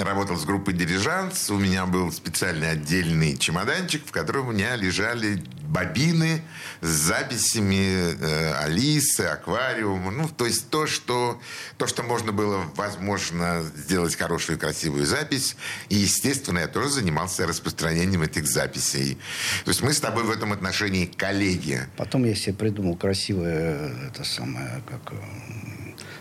работал 0.01 0.37
с 0.37 0.45
группой 0.45 0.73
«Дирижанс», 0.73 1.49
у 1.49 1.57
меня 1.57 1.85
был 1.85 2.11
специальный 2.11 2.71
отдельный 2.71 3.37
чемоданчик, 3.37 4.05
в 4.05 4.11
котором 4.11 4.47
у 4.47 4.51
меня 4.51 4.75
лежали 4.75 5.43
бобины 5.73 6.41
с 6.81 6.87
записями 6.87 8.13
э, 8.13 8.53
Алисы, 8.63 9.21
Аквариума. 9.21 10.11
Ну, 10.11 10.29
то 10.29 10.45
есть 10.45 10.69
то 10.69 10.85
что, 10.85 11.41
то, 11.77 11.87
что 11.87 12.03
можно 12.03 12.31
было, 12.31 12.65
возможно, 12.75 13.63
сделать 13.75 14.15
хорошую, 14.15 14.59
красивую 14.59 15.05
запись. 15.05 15.55
И, 15.89 15.95
естественно, 15.95 16.59
я 16.59 16.67
тоже 16.67 16.89
занимался 16.89 17.47
распространением 17.47 18.21
этих 18.21 18.47
записей. 18.47 19.17
То 19.65 19.71
есть 19.71 19.81
мы 19.81 19.93
с 19.93 19.99
тобой 19.99 20.23
в 20.23 20.31
этом 20.31 20.53
отношении 20.53 21.05
коллеги. 21.05 21.81
Потом 21.97 22.25
я 22.25 22.35
себе 22.35 22.53
придумал 22.53 22.95
красивое, 22.95 23.95
это 24.07 24.23
самое, 24.23 24.83
как 24.87 25.13
э, 25.13 25.72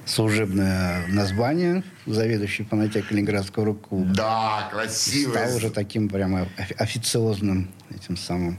служебное 0.04 1.06
название, 1.08 1.82
заведующий 2.06 2.64
фонотекой 2.64 3.16
Ленинградского 3.16 3.66
рок-клуба. 3.66 4.12
Да, 4.14 4.68
красиво. 4.72 5.32
Стал 5.32 5.56
уже 5.56 5.70
таким 5.70 6.08
прямо 6.08 6.48
офи- 6.58 6.74
официозным 6.78 7.70
этим 7.90 8.16
самым. 8.16 8.58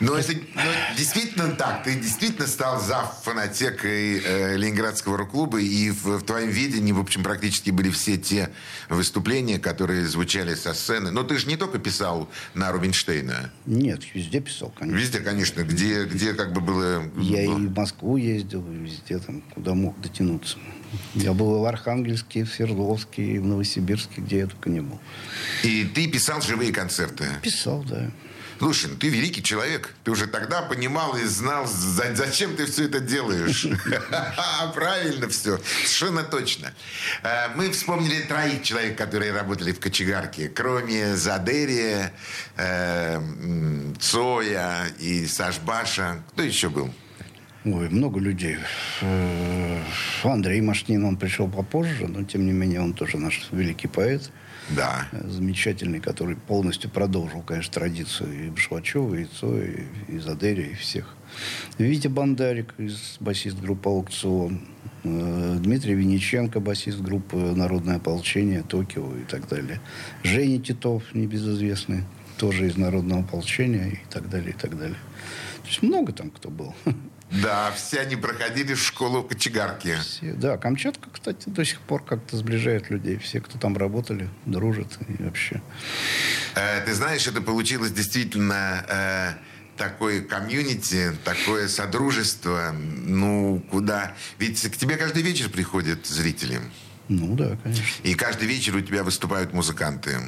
Но 0.00 0.16
это 0.16 0.32
но 0.54 0.62
действительно 0.96 1.50
так. 1.50 1.84
Ты 1.84 1.94
действительно 1.94 2.46
стал 2.46 2.80
за 2.80 3.02
фонотекой 3.22 4.20
э, 4.20 4.56
Ленинградского 4.56 5.18
рок-клуба, 5.18 5.60
и 5.60 5.90
в, 5.90 6.18
в 6.18 6.22
твоем 6.22 6.50
видении, 6.50 6.92
в 6.92 7.00
общем, 7.00 7.22
практически 7.22 7.70
были 7.70 7.90
все 7.90 8.16
те 8.16 8.50
выступления, 8.88 9.58
которые 9.58 10.06
звучали 10.06 10.54
со 10.54 10.74
сцены. 10.74 11.10
Но 11.10 11.22
ты 11.22 11.38
же 11.38 11.46
не 11.46 11.56
только 11.56 11.78
писал 11.78 12.28
на 12.54 12.72
Рубинштейна. 12.72 13.52
Нет, 13.66 14.02
везде 14.14 14.40
писал, 14.40 14.72
конечно. 14.76 14.98
Везде, 14.98 15.18
конечно, 15.20 15.62
где, 15.62 16.04
где 16.04 16.34
как 16.34 16.52
бы 16.52 16.60
было... 16.60 17.04
Я 17.16 17.44
и 17.44 17.48
в 17.48 17.74
Москву 17.74 18.16
ездил, 18.16 18.64
и 18.70 18.76
везде 18.76 19.18
там, 19.18 19.42
куда 19.54 19.74
мог 19.74 20.00
дотянуться. 20.00 20.58
Я 21.14 21.32
был 21.32 21.56
и 21.56 21.60
в 21.60 21.64
Архангельске, 21.64 22.40
и 22.40 22.42
в 22.44 22.52
Свердловске, 22.52 23.22
и 23.22 23.38
в 23.38 23.44
Новосибирске, 23.44 24.20
где 24.20 24.38
я 24.38 24.46
только 24.46 24.70
не 24.70 24.80
был. 24.80 25.00
И 25.62 25.84
ты 25.84 26.08
писал 26.08 26.40
живые 26.40 26.72
концерты. 26.72 27.26
Писал, 27.42 27.84
да. 27.84 28.10
Слушай, 28.58 28.90
ну 28.90 28.96
ты 28.96 29.08
великий 29.08 29.42
человек. 29.42 29.90
Ты 30.04 30.10
уже 30.10 30.26
тогда 30.26 30.62
понимал 30.62 31.16
и 31.16 31.24
знал, 31.24 31.66
за- 31.66 32.14
зачем 32.14 32.56
ты 32.56 32.66
все 32.66 32.84
это 32.84 33.00
делаешь. 33.00 33.66
Правильно 34.74 35.28
все. 35.28 35.58
Совершенно 35.84 36.22
точно. 36.22 36.72
Э, 37.22 37.48
Мы 37.56 37.70
вспомнили 37.70 38.20
троих 38.22 38.62
человек, 38.62 38.96
которые 38.96 39.32
работали 39.32 39.72
в 39.72 39.80
кочегарке. 39.80 40.48
Кроме 40.48 41.16
Задерия, 41.16 42.12
э, 42.56 43.20
Цоя 44.00 44.86
и 44.98 45.26
Сашбаша. 45.26 46.22
Кто 46.32 46.42
еще 46.42 46.68
был? 46.68 46.92
Ой, 47.64 47.88
много 47.88 48.20
людей. 48.20 48.58
Э, 49.00 49.80
Андрей 50.22 50.60
Машнин, 50.60 51.04
он 51.04 51.16
пришел 51.16 51.48
попозже, 51.48 52.06
но 52.08 52.22
тем 52.24 52.44
не 52.46 52.52
менее 52.52 52.80
он 52.80 52.92
тоже 52.92 53.16
наш 53.18 53.48
великий 53.52 53.88
поэт. 53.88 54.30
Да. 54.70 55.08
Замечательный, 55.24 56.00
который 56.00 56.36
полностью 56.36 56.90
продолжил, 56.90 57.42
конечно, 57.42 57.72
традицию 57.72 58.46
и 58.46 58.50
Башвачева, 58.50 59.14
и 59.14 59.24
Цоя, 59.24 59.70
и 60.08 60.18
Задери, 60.18 60.70
и 60.70 60.74
всех. 60.74 61.14
Витя 61.78 62.08
Бандарик, 62.08 62.74
из 62.78 63.16
басист 63.20 63.58
группы 63.60 63.88
«Аукцион». 63.88 64.60
Э, 65.04 65.56
Дмитрий 65.58 65.94
Винниченко, 65.94 66.60
басист 66.60 67.00
группы 67.00 67.36
«Народное 67.36 67.96
ополчение», 67.96 68.62
«Токио» 68.62 69.14
и 69.16 69.24
так 69.24 69.48
далее. 69.48 69.80
Женя 70.22 70.58
Титов, 70.58 71.02
небезызвестный, 71.14 72.04
тоже 72.38 72.66
из 72.66 72.76
«Народного 72.76 73.20
ополчения» 73.20 73.88
и 73.90 74.00
так 74.10 74.30
далее, 74.30 74.50
и 74.50 74.58
так 74.58 74.78
далее. 74.78 74.98
То 75.62 75.68
есть 75.68 75.82
много 75.82 76.12
там 76.12 76.30
кто 76.30 76.48
был. 76.50 76.74
Да, 77.42 77.72
все 77.72 78.00
они 78.00 78.16
проходили 78.16 78.74
в 78.74 78.82
школу 78.82 79.22
кочегарки. 79.22 79.96
Все, 80.00 80.32
да, 80.34 80.56
Камчатка, 80.56 81.10
кстати, 81.10 81.48
до 81.48 81.64
сих 81.64 81.80
пор 81.80 82.04
как-то 82.04 82.36
сближает 82.36 82.90
людей. 82.90 83.18
Все, 83.18 83.40
кто 83.40 83.58
там 83.58 83.76
работали, 83.76 84.28
дружат 84.46 84.98
и 85.08 85.22
вообще. 85.22 85.60
Э, 86.54 86.80
ты 86.84 86.94
знаешь, 86.94 87.26
это 87.26 87.40
получилось 87.40 87.90
действительно 87.90 88.84
э, 88.88 89.32
такое 89.76 90.22
комьюнити, 90.22 91.12
такое 91.24 91.68
содружество, 91.68 92.72
ну, 92.72 93.64
куда... 93.70 94.14
Ведь 94.38 94.60
к 94.70 94.76
тебе 94.76 94.96
каждый 94.96 95.22
вечер 95.22 95.48
приходят 95.48 96.06
зрители. 96.06 96.60
Ну 97.08 97.34
да, 97.34 97.56
конечно. 97.62 98.02
И 98.02 98.14
каждый 98.14 98.48
вечер 98.48 98.76
у 98.76 98.80
тебя 98.80 99.02
выступают 99.02 99.52
музыканты. 99.52 100.18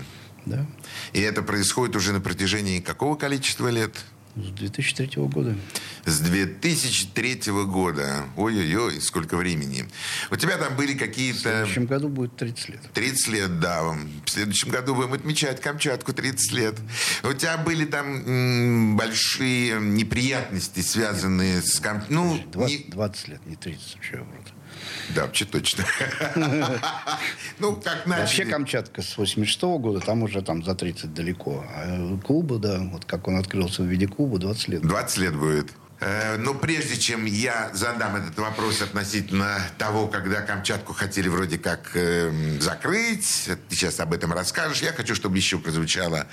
Да. 0.45 0.67
И 1.13 1.21
это 1.21 1.43
происходит 1.43 1.97
уже 1.97 2.13
на 2.13 2.21
протяжении 2.21 2.81
какого 2.81 3.17
количества 3.17 3.69
лет? 3.69 3.95
С 4.37 4.49
2003 4.51 5.11
года. 5.29 5.57
С 6.05 6.21
2003 6.21 7.41
года. 7.67 8.25
Ой-ой-ой, 8.37 9.01
сколько 9.01 9.37
времени. 9.37 9.87
У 10.31 10.37
тебя 10.37 10.59
там 10.59 10.77
были 10.77 10.93
В 10.95 10.99
какие-то... 10.99 11.39
следующем 11.41 11.87
году 11.87 12.09
будет 12.11 12.37
30 12.37 12.69
лет. 12.69 12.81
30 12.93 13.29
лет, 13.29 13.61
да. 13.61 13.83
В 13.83 14.31
следующем 14.31 14.69
году 14.71 14.95
будем 14.95 15.15
отмечать 15.15 15.61
Камчатку 15.63 16.13
30 16.13 16.53
лет. 16.53 16.75
У 17.23 17.33
тебя 17.33 17.57
были 17.57 17.87
там 17.87 18.97
большие 18.97 19.81
неприятности, 19.81 20.81
связанные 20.81 21.63
с 21.63 21.81
Кам... 21.81 22.05
Ну, 22.11 22.39
20, 22.53 22.87
не- 22.87 22.91
20 22.93 23.29
лет, 23.29 23.47
не 23.47 23.57
30, 23.57 23.97
что 24.03 24.17
я 24.19 24.23
вру. 24.23 24.35
Да, 25.15 25.23
вообще 25.23 25.45
точно. 25.45 25.85
Ну, 27.59 27.75
как 27.77 28.07
Вообще 28.07 28.43
начали. 28.43 28.51
Камчатка 28.51 29.03
с 29.03 29.17
86 29.17 29.63
года, 29.63 30.01
там 30.01 30.23
уже 30.23 30.43
там 30.43 30.63
за 30.63 30.75
30 30.75 31.15
далеко. 31.15 31.65
А 31.75 32.19
клуба, 32.19 32.59
да, 32.59 32.81
вот 32.93 33.05
как 33.07 33.29
он 33.29 33.39
открылся 33.39 33.83
в 33.83 33.87
виде 33.87 34.07
клуба, 34.07 34.39
20 34.39 34.69
лет. 34.69 34.83
20 34.83 35.19
лет 35.19 35.35
будет. 35.35 35.73
Э, 36.01 36.37
Но 36.37 36.53
прежде 36.55 36.97
чем 36.97 37.25
я 37.25 37.71
задам 37.73 38.17
этот 38.17 38.39
вопрос 38.39 38.83
относительно 38.83 39.59
того, 39.79 40.09
когда 40.09 40.43
Камчатку 40.43 40.93
хотели 40.93 41.29
вроде 41.29 41.57
как 41.59 41.91
эм, 41.95 42.61
закрыть, 42.61 43.49
ты 43.69 43.75
сейчас 43.77 43.99
об 44.01 44.13
этом 44.13 44.33
расскажешь, 44.33 44.83
я 44.83 44.93
хочу, 44.93 45.15
чтобы 45.15 45.37
еще 45.39 45.59
прозвучало 45.59 46.27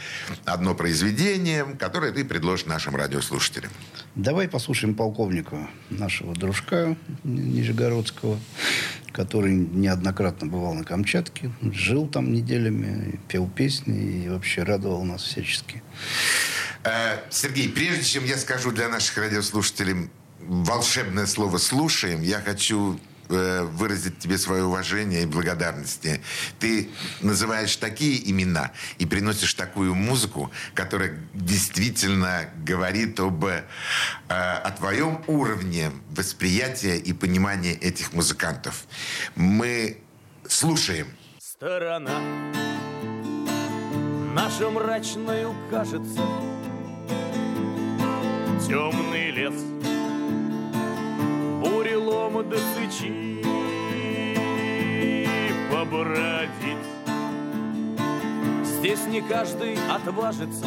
одно 0.45 0.75
произведение, 0.75 1.63
которое 1.79 2.11
ты 2.11 2.25
предложишь 2.25 2.65
нашим 2.65 2.95
радиослушателям. 2.95 3.71
Давай 4.15 4.47
послушаем 4.49 4.95
полковника, 4.95 5.67
нашего 5.89 6.33
дружка 6.35 6.97
Ни- 7.23 7.39
Нижегородского, 7.41 8.37
который 9.13 9.53
неоднократно 9.55 10.47
бывал 10.47 10.73
на 10.73 10.83
Камчатке, 10.83 11.51
жил 11.61 12.07
там 12.07 12.33
неделями, 12.33 13.19
пел 13.29 13.47
песни 13.47 14.23
и 14.25 14.29
вообще 14.29 14.63
радовал 14.63 15.03
нас 15.05 15.23
всячески. 15.23 15.81
Э, 16.83 17.19
Сергей, 17.29 17.69
прежде 17.69 18.03
чем 18.03 18.25
я 18.25 18.37
скажу 18.37 18.71
для 18.71 18.89
наших 18.89 19.17
радиослушателей 19.17 20.09
волшебное 20.39 21.25
слово 21.25 21.57
«слушаем», 21.57 22.21
я 22.21 22.41
хочу 22.41 22.99
э, 23.29 23.61
выразить 23.63 24.19
тебе 24.19 24.37
свое 24.37 24.65
уважение 24.65 25.23
и 25.23 25.25
благодарности. 25.25 26.21
Ты 26.59 26.89
называешь 27.21 27.77
такие 27.77 28.29
имена 28.29 28.71
и 28.97 29.05
приносишь 29.05 29.53
такую 29.53 29.95
музыку, 29.95 30.51
которая 30.73 31.17
действительно 31.33 32.49
говорит 32.65 33.17
об, 33.21 33.45
э, 33.45 33.63
о 34.27 34.71
твоем 34.71 35.23
уровне 35.27 35.91
восприятия 36.11 36.97
и 36.97 37.13
понимания 37.13 37.73
этих 37.73 38.11
музыкантов. 38.11 38.83
Мы 39.35 40.01
слушаем. 40.49 41.07
Сторона 41.39 42.19
наша 44.33 44.69
мрачною 44.69 45.55
кажется 45.69 46.52
Темный 48.67 49.31
лес. 49.31 49.53
Бурелом 51.61 52.49
до 52.49 52.57
сычи 52.57 53.43
Побродить. 55.69 56.77
Здесь 58.63 59.05
не 59.07 59.21
каждый 59.21 59.77
отважится. 59.93 60.65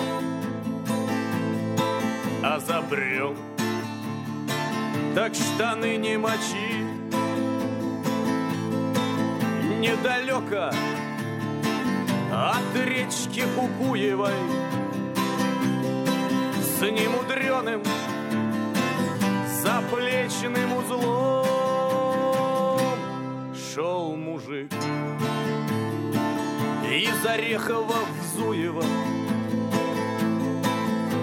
А 2.42 2.60
забрел. 2.60 3.34
Так 5.14 5.34
штаны 5.34 5.96
не 5.96 6.18
мочи. 6.18 6.84
Недалеко 9.80 10.70
от 12.30 12.86
речки 12.86 13.44
Кукуевой 13.56 14.34
С 16.78 16.82
немудреным 16.82 17.82
заплечным 19.62 20.76
узлом 20.76 22.28
Шел 23.54 24.14
мужик 24.14 24.70
из 26.84 27.24
Орехова 27.24 27.94
в 27.94 28.36
Зуево 28.36 28.84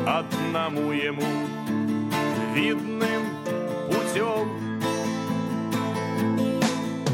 Одному 0.08 0.92
ему 0.92 1.22
видным 2.56 3.22
путем 3.92 4.50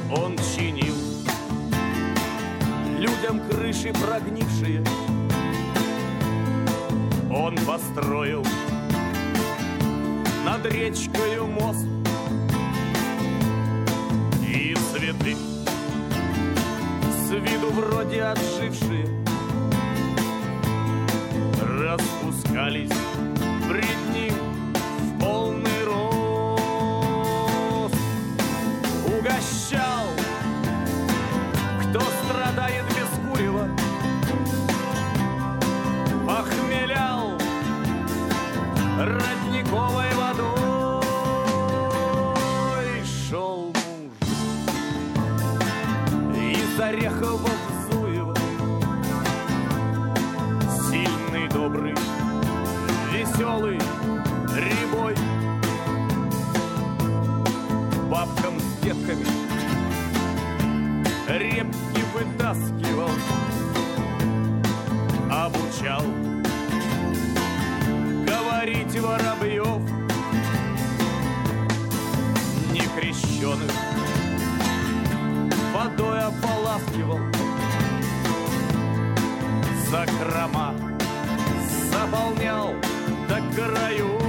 Он 0.10 0.38
чинил 0.38 0.96
людям 3.00 3.42
крыши 3.50 3.92
прогнившие. 3.94 4.84
Он 7.32 7.56
построил 7.58 8.44
над 10.44 10.66
речкою 10.66 11.46
мост 11.46 11.86
и 14.42 14.76
цветы 14.92 15.36
с 17.12 17.32
виду 17.32 17.70
вроде 17.70 18.24
отжившие 18.24 19.06
распускались 21.62 22.90
пред 23.70 24.14
ним 24.14 24.49
веселый, 53.50 53.80
рябой, 54.56 55.16
бабкам 58.10 58.60
с 58.60 58.84
детками 58.84 59.26
репки 61.28 62.04
вытаскивал, 62.14 63.10
обучал. 65.32 66.04
Говорить 68.26 69.00
воробьев, 69.00 69.82
некрещенных 72.72 73.72
водой 75.74 76.20
ополаскивал, 76.20 77.20
закрома 79.90 80.76
заполнял 81.92 82.79
краю. 83.60 84.29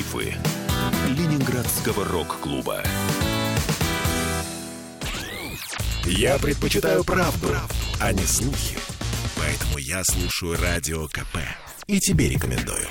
Мифы 0.00 0.34
Ленинградского 1.08 2.06
рок-клуба. 2.06 2.82
Я 6.06 6.38
предпочитаю 6.38 7.04
правду, 7.04 7.48
а 8.00 8.10
не 8.14 8.24
слухи. 8.24 8.78
Поэтому 9.36 9.76
я 9.76 10.02
слушаю 10.02 10.58
Радио 10.58 11.06
КП. 11.06 11.36
И 11.86 12.00
тебе 12.00 12.30
рекомендую. 12.30 12.88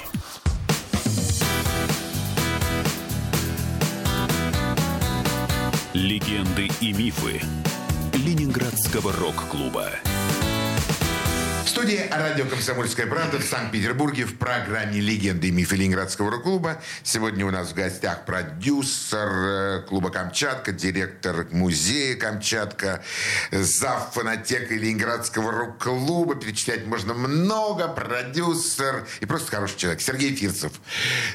Легенды 5.95 6.69
и 6.79 6.93
мифы 6.93 7.41
Ленинградского 8.13 9.13
рок-клуба. 9.13 9.93
Студии 11.79 12.09
радио 12.11 12.45
«Комсомольская 12.45 13.07
правда» 13.07 13.37
в 13.37 13.43
Санкт-Петербурге 13.43 14.25
в 14.25 14.37
программе 14.37 14.99
«Легенды 14.99 15.47
и 15.47 15.51
мифы 15.51 15.77
Ленинградского 15.77 16.29
рок-клуба». 16.29 16.81
Сегодня 17.03 17.45
у 17.45 17.51
нас 17.51 17.69
в 17.69 17.73
гостях 17.73 18.25
продюсер 18.25 19.29
э, 19.29 19.83
клуба 19.87 20.09
«Камчатка», 20.09 20.73
директор 20.73 21.47
музея 21.51 22.17
«Камчатка», 22.17 23.01
зав. 23.53 24.13
фонотекой 24.13 24.77
Ленинградского 24.77 25.53
рок-клуба. 25.53 26.35
Перечислять 26.35 26.85
можно 26.85 27.13
много. 27.13 27.87
Продюсер 27.87 29.07
и 29.21 29.25
просто 29.25 29.49
хороший 29.49 29.77
человек. 29.77 30.01
Сергей 30.01 30.35
Фирцев. 30.35 30.73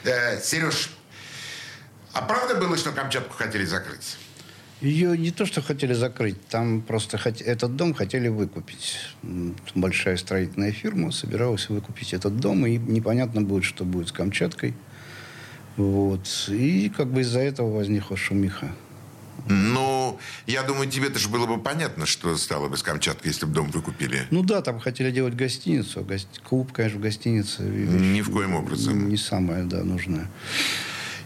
Э, 0.05 0.39
Сереж, 0.43 0.91
а 2.13 2.21
правда 2.21 2.57
было, 2.57 2.77
что 2.77 2.93
Камчатку 2.93 3.35
хотели 3.35 3.65
закрыть? 3.65 4.19
Ее 4.81 5.17
не 5.17 5.31
то, 5.31 5.47
что 5.47 5.63
хотели 5.63 5.95
закрыть, 5.95 6.37
там 6.49 6.83
просто 6.83 7.17
хот... 7.17 7.41
этот 7.41 7.75
дом 7.77 7.95
хотели 7.95 8.29
выкупить. 8.29 8.99
Большая 9.75 10.17
строительная 10.17 10.73
фирма 10.73 11.11
собиралась 11.11 11.69
выкупить 11.71 12.13
этот 12.13 12.39
дом, 12.39 12.67
и 12.67 12.77
непонятно 12.77 13.41
будет, 13.41 13.65
что 13.65 13.85
будет 13.85 14.09
с 14.09 14.13
Камчаткой. 14.13 14.75
Вот. 15.77 16.47
И 16.49 16.91
как 16.95 17.09
бы 17.09 17.23
из-за 17.23 17.41
этого 17.41 17.73
возникла 17.75 18.17
шумиха. 18.17 18.71
Ну, 19.49 20.19
я 20.47 20.63
думаю, 20.63 20.89
тебе-то 20.89 21.19
же 21.19 21.29
было 21.29 21.47
бы 21.47 21.59
понятно, 21.61 22.07
что 22.07 22.35
стало 22.37 22.69
бы 22.69 22.77
с 22.77 22.83
Камчаткой, 22.83 23.31
если 23.31 23.45
бы 23.47 23.53
дом 23.53 23.71
выкупили. 23.71 24.23
Ну 24.31 24.43
да, 24.43 24.63
там 24.63 24.81
хотели 24.81 25.11
делать 25.11 25.35
гостиницу. 25.35 26.01
а 26.01 26.03
гост- 26.03 26.41
Клуб, 26.43 26.73
конечно, 26.73 26.99
в 26.99 27.03
гостинице. 27.03 27.63
Ни 27.63 28.21
в 28.23 28.31
коем 28.31 28.55
образом. 28.55 29.09
Не 29.09 29.17
самое, 29.17 29.65
да, 29.65 29.83
нужное. 29.85 30.31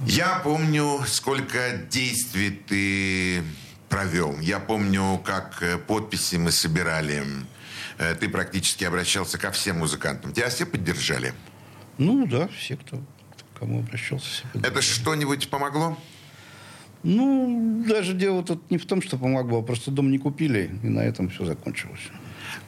Я 0.06 0.40
помню, 0.44 1.00
сколько 1.06 1.76
действий 1.90 2.50
ты 2.50 3.42
провел. 3.88 4.38
Я 4.40 4.60
помню, 4.60 5.18
как 5.24 5.62
э, 5.62 5.78
подписи 5.78 6.36
мы 6.36 6.52
собирали. 6.52 7.24
Э, 7.98 8.14
Ты 8.14 8.28
практически 8.28 8.84
обращался 8.84 9.38
ко 9.38 9.50
всем 9.50 9.78
музыкантам. 9.78 10.32
Тебя 10.32 10.50
все 10.50 10.66
поддержали? 10.66 11.34
Ну 11.98 12.26
да, 12.26 12.48
все, 12.48 12.76
кто 12.76 13.00
кому 13.58 13.80
обращался, 13.80 14.26
все 14.26 14.42
поддержали. 14.52 14.72
Это 14.72 14.82
что-нибудь 14.82 15.48
помогло? 15.48 15.98
Ну, 17.02 17.84
даже 17.88 18.12
дело 18.12 18.42
тут 18.44 18.70
не 18.70 18.78
в 18.78 18.84
том, 18.86 19.02
что 19.02 19.16
помогло, 19.16 19.60
а 19.60 19.62
просто 19.62 19.90
дом 19.90 20.10
не 20.10 20.18
купили, 20.18 20.78
и 20.82 20.88
на 20.88 21.00
этом 21.00 21.28
все 21.30 21.44
закончилось. 21.44 22.00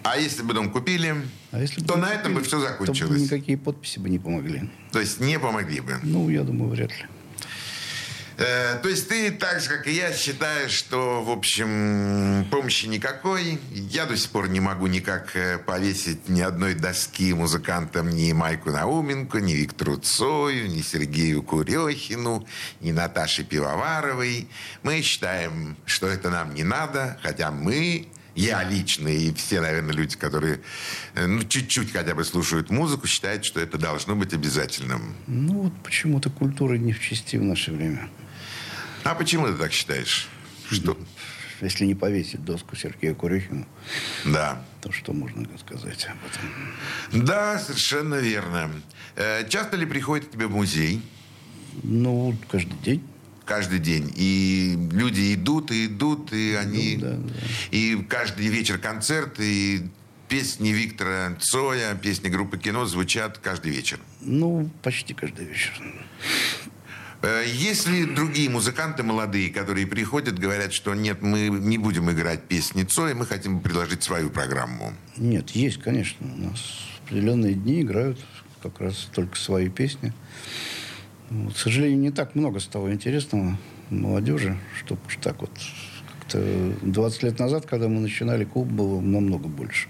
А 0.03 0.17
если 0.17 0.43
бы 0.43 0.55
дом 0.55 0.71
купили, 0.71 1.15
А 1.53 1.61
если 1.61 1.81
бы 1.81 1.87
то 1.87 1.97
на 1.97 2.13
этом 2.13 2.33
бы 2.35 2.41
купили, 2.41 2.49
все 2.49 2.61
то 2.61 2.69
закончилось. 2.69 3.23
никакие 3.23 3.59
подписи 3.59 3.99
бы 3.99 4.09
не 4.09 4.19
помогли. 4.19 4.71
То 4.93 5.01
есть 5.01 5.21
не 5.21 5.39
помогли 5.39 5.81
бы. 5.81 5.99
Ну, 6.03 6.29
я 6.29 6.43
думаю, 6.43 6.71
вряд 6.71 6.91
ли. 6.91 7.07
Э, 8.41 8.79
То 8.83 8.89
есть 8.89 9.07
ты 9.09 9.31
так 9.31 9.61
же, 9.61 9.69
как 9.69 9.87
и 9.87 9.93
я, 9.93 10.15
считаешь, 10.15 10.71
что, 10.71 11.23
в 11.23 11.31
общем, 11.31 12.47
помощи 12.51 12.87
никакой. 12.87 13.59
Я 13.71 14.07
до 14.07 14.17
сих 14.17 14.31
пор 14.31 14.49
не 14.49 14.61
могу 14.61 14.87
никак 14.87 15.37
э, 15.37 15.59
повесить 15.59 16.29
ни 16.31 16.41
одной 16.41 16.73
доски 16.75 17.35
музыкантам 17.35 18.09
ни 18.09 18.33
Майку 18.33 18.71
Науменко, 18.71 19.41
ни 19.41 19.53
Виктору 19.53 19.99
Цою, 19.99 20.69
ни 20.71 20.81
Сергею 20.81 21.43
Курехину, 21.43 22.47
ни 22.81 22.93
Наташе 22.93 23.45
Пивоваровой. 23.45 24.49
Мы 24.83 25.03
считаем, 25.03 25.77
что 25.85 26.07
это 26.07 26.31
нам 26.31 26.55
не 26.55 26.65
надо, 26.65 27.19
хотя 27.23 27.51
мы 27.51 28.09
я 28.35 28.63
лично 28.63 29.09
и 29.09 29.35
все, 29.35 29.61
наверное, 29.61 29.93
люди, 29.93 30.17
которые 30.17 30.61
э, 31.15 31.27
ну, 31.27 31.43
чуть-чуть 31.43 31.93
хотя 31.93 32.15
бы 32.15 32.25
слушают 32.25 32.71
музыку, 32.71 33.07
считают, 33.07 33.45
что 33.45 33.61
это 33.61 33.77
должно 33.77 34.17
быть 34.17 34.33
обязательным. 34.33 35.15
Ну, 35.27 35.65
вот 35.65 35.73
почему-то 35.83 36.31
культура 36.31 36.77
не 36.79 36.93
в 36.95 37.01
чести 37.01 37.37
в 37.37 37.43
наше 37.43 37.73
время. 37.73 38.09
А 39.05 39.15
почему 39.15 39.47
ты 39.47 39.55
так 39.55 39.73
считаешь? 39.73 40.29
Что? 40.71 40.97
Если 41.61 41.85
не 41.85 41.95
повесить 41.95 42.43
доску 42.45 42.75
Сергею 42.75 43.15
Курехину, 43.15 43.67
Да. 44.25 44.65
то 44.81 44.91
что 44.93 45.13
можно 45.13 45.47
сказать 45.59 46.07
об 46.07 46.17
этом? 46.27 47.25
Да, 47.27 47.59
совершенно 47.59 48.15
верно. 48.15 48.71
Э, 49.17 49.47
Часто 49.49 49.77
ли 49.77 49.85
приходят 49.85 50.27
к 50.27 50.31
тебе 50.31 50.47
в 50.47 50.51
музей? 50.53 51.03
Ну, 51.83 52.35
каждый 52.51 52.79
день. 52.83 53.03
Каждый 53.45 53.79
день. 53.79 54.11
И 54.17 54.77
люди 54.93 55.35
идут, 55.35 55.71
и 55.71 55.87
идут, 55.87 56.33
и 56.33 56.55
они... 56.55 56.97
да, 56.97 57.13
да. 57.17 57.33
И 57.73 57.97
каждый 58.09 58.47
вечер 58.47 58.79
концерт, 58.79 59.39
и 59.39 59.83
песни 60.29 60.71
Виктора 60.71 61.35
Цоя, 61.41 61.95
песни 61.95 62.29
группы 62.29 62.57
«Кино» 62.59 62.87
звучат 62.87 63.39
каждый 63.39 63.73
вечер. 63.73 63.99
Ну, 64.21 64.71
почти 64.83 65.13
каждый 65.13 65.45
вечер. 65.47 65.73
Э, 67.23 67.45
Есть 67.47 67.87
ли 67.87 68.07
другие 68.07 68.49
музыканты 68.49 69.03
молодые, 69.03 69.51
которые 69.51 69.87
приходят, 69.87 70.39
говорят, 70.39 70.73
что 70.73 70.95
нет, 70.95 71.23
мы 71.23 71.49
не 71.49 71.77
будем 71.79 72.11
играть 72.11 72.45
песни 72.45 72.85
Цоя, 72.85 73.15
мы 73.15 73.27
хотим 73.27 73.61
предложить 73.61 74.03
свою 74.03 74.31
программу? 74.31 74.95
Нет, 75.17 75.51
есть, 75.51 75.79
конечно. 75.83 76.27
У 76.33 76.37
нас 76.37 76.61
определенные 77.05 77.55
дни 77.55 77.83
играют 77.83 78.19
как 78.63 78.81
раз 78.81 79.09
только 79.15 79.37
свои 79.37 79.69
песни. 79.69 80.13
Вот, 81.31 81.55
к 81.55 81.59
сожалению, 81.59 81.99
не 81.99 82.11
так 82.11 82.35
много 82.35 82.59
стало 82.61 82.93
интересного 82.93 83.59
молодежи, 83.91 84.59
чтобы 84.79 85.01
так 85.21 85.41
вот 85.41 85.51
как-то 86.19 86.73
20 86.83 87.23
лет 87.23 87.39
назад, 87.39 87.67
когда 87.67 87.89
мы 87.89 88.01
начинали 88.01 88.45
клуб, 88.45 88.69
было 88.69 89.01
намного 89.01 89.49
больше. 89.49 89.89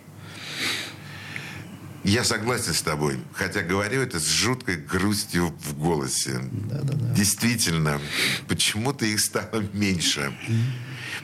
Я 2.05 2.25
согласен 2.25 2.73
с 2.73 2.81
тобой, 2.81 3.19
хотя 3.35 3.63
говорю 3.63 4.01
это 4.01 4.19
с 4.19 4.27
жуткой 4.27 4.77
грустью 4.77 5.55
в 5.61 5.79
голосе. 5.79 6.41
Да-да-да. 6.51 7.15
Действительно, 7.15 8.01
почему-то 8.49 9.05
их 9.05 9.21
стало 9.21 9.63
меньше. 9.75 10.33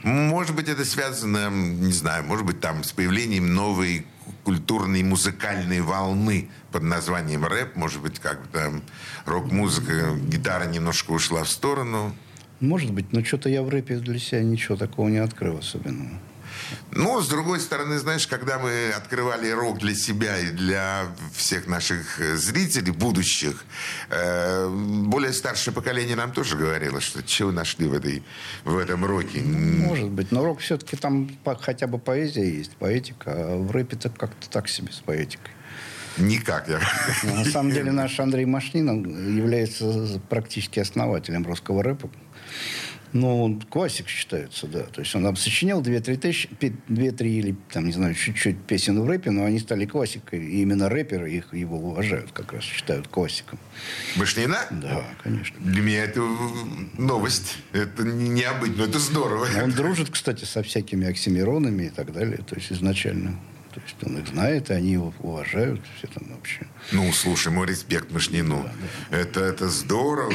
Может 0.03 0.55
быть, 0.55 0.68
это 0.68 0.85
связано, 0.85 1.51
не 1.51 1.93
знаю, 1.93 2.24
может 2.24 2.45
быть, 2.45 2.61
там 2.61 2.85
с 2.85 2.93
появлением 2.93 3.55
новой 3.55 4.07
культурной 4.45 5.03
музыкальной 5.03 5.81
волны 5.81 6.49
под 6.72 6.83
названием 6.83 7.45
рэп. 7.45 7.74
Может 7.74 8.03
быть, 8.03 8.18
как-то 8.18 8.81
рок-музыка, 9.24 10.14
гитара 10.29 10.66
немножко 10.66 11.12
ушла 11.12 11.45
в 11.45 11.49
сторону. 11.49 12.14
Может 12.61 12.93
быть, 12.93 13.12
но 13.12 13.24
что-то 13.24 13.49
я 13.49 13.62
в 13.62 13.68
рэпе 13.68 13.97
для 13.97 14.18
себя 14.18 14.43
ничего 14.43 14.77
такого 14.77 15.09
не 15.09 15.18
открыл 15.18 15.59
особенного. 15.59 16.11
Но, 16.90 17.20
с 17.20 17.28
другой 17.28 17.60
стороны, 17.60 17.98
знаешь, 17.98 18.26
когда 18.26 18.58
мы 18.58 18.90
открывали 18.90 19.50
рок 19.50 19.78
для 19.78 19.94
себя 19.94 20.38
и 20.38 20.50
для 20.50 21.06
всех 21.34 21.66
наших 21.66 22.20
э, 22.20 22.36
зрителей, 22.36 22.92
будущих, 22.92 23.64
э, 24.10 24.68
более 24.68 25.32
старшее 25.32 25.74
поколение 25.74 26.16
нам 26.16 26.32
тоже 26.32 26.56
говорило, 26.56 27.00
что 27.00 27.22
чего 27.22 27.52
нашли 27.52 27.86
в, 27.86 27.92
этой, 27.92 28.22
в 28.64 28.76
этом 28.76 29.04
роке. 29.04 29.40
Может 29.40 30.10
быть, 30.10 30.32
но 30.32 30.44
рок 30.44 30.60
все-таки 30.60 30.96
там 30.96 31.30
хотя 31.60 31.86
бы 31.86 31.98
поэзия 31.98 32.48
есть, 32.48 32.76
поэтика, 32.76 33.32
а 33.32 33.56
в 33.56 33.70
рэпе-то 33.70 34.10
как-то 34.10 34.48
так 34.48 34.68
себе 34.68 34.92
с 34.92 35.00
поэтикой. 35.00 35.52
Никак. 36.18 36.68
Я... 36.68 36.80
На 37.24 37.44
самом 37.44 37.72
деле 37.72 37.92
наш 37.92 38.18
Андрей 38.20 38.46
Машнин 38.46 39.36
является 39.36 40.20
практически 40.28 40.80
основателем 40.80 41.44
русского 41.46 41.82
рэпа. 41.82 42.08
Ну, 43.16 43.42
он 43.44 43.60
классик 43.62 44.08
считается, 44.08 44.66
да. 44.66 44.82
То 44.82 45.00
есть 45.00 45.14
он 45.14 45.22
там 45.24 45.36
сочинял 45.36 45.80
2-3 45.82 46.16
тысячи, 46.18 46.48
2-3 46.48 47.26
или, 47.26 47.56
там, 47.72 47.86
не 47.86 47.92
знаю, 47.92 48.14
чуть-чуть 48.14 48.58
песен 48.66 49.00
в 49.00 49.06
рэпе, 49.08 49.30
но 49.30 49.44
они 49.44 49.58
стали 49.58 49.86
классикой. 49.86 50.44
И 50.44 50.60
именно 50.62 50.88
рэперы 50.88 51.30
их, 51.32 51.54
его 51.54 51.78
уважают, 51.78 52.32
как 52.32 52.52
раз 52.52 52.62
считают 52.62 53.08
классиком. 53.08 53.58
Башнина? 54.16 54.58
Да, 54.70 55.04
конечно. 55.22 55.56
Для 55.60 55.82
меня 55.82 56.04
это 56.04 56.20
э, 56.20 57.00
новость. 57.00 57.56
Это 57.72 58.02
не- 58.04 58.28
необычно, 58.28 58.82
это 58.82 58.98
здорово. 58.98 59.48
Он 59.62 59.70
дружит, 59.70 60.10
кстати, 60.10 60.44
со 60.44 60.62
всякими 60.62 61.06
оксимиронами 61.06 61.84
и 61.84 61.90
так 61.90 62.12
далее. 62.12 62.38
То 62.38 62.54
есть 62.56 62.70
изначально. 62.72 63.38
То 63.72 63.80
есть 63.82 63.96
он 64.04 64.18
их 64.18 64.26
знает, 64.28 64.70
и 64.70 64.72
они 64.72 64.92
его 64.92 65.12
уважают. 65.20 65.82
Все 65.98 66.06
там 66.06 66.24
вообще. 66.34 66.66
Ну, 66.92 67.12
слушай, 67.12 67.52
мой 67.52 67.66
респект 67.66 68.10
Машнину. 68.10 68.66
Это, 69.10 69.40
это 69.40 69.68
здорово. 69.68 70.32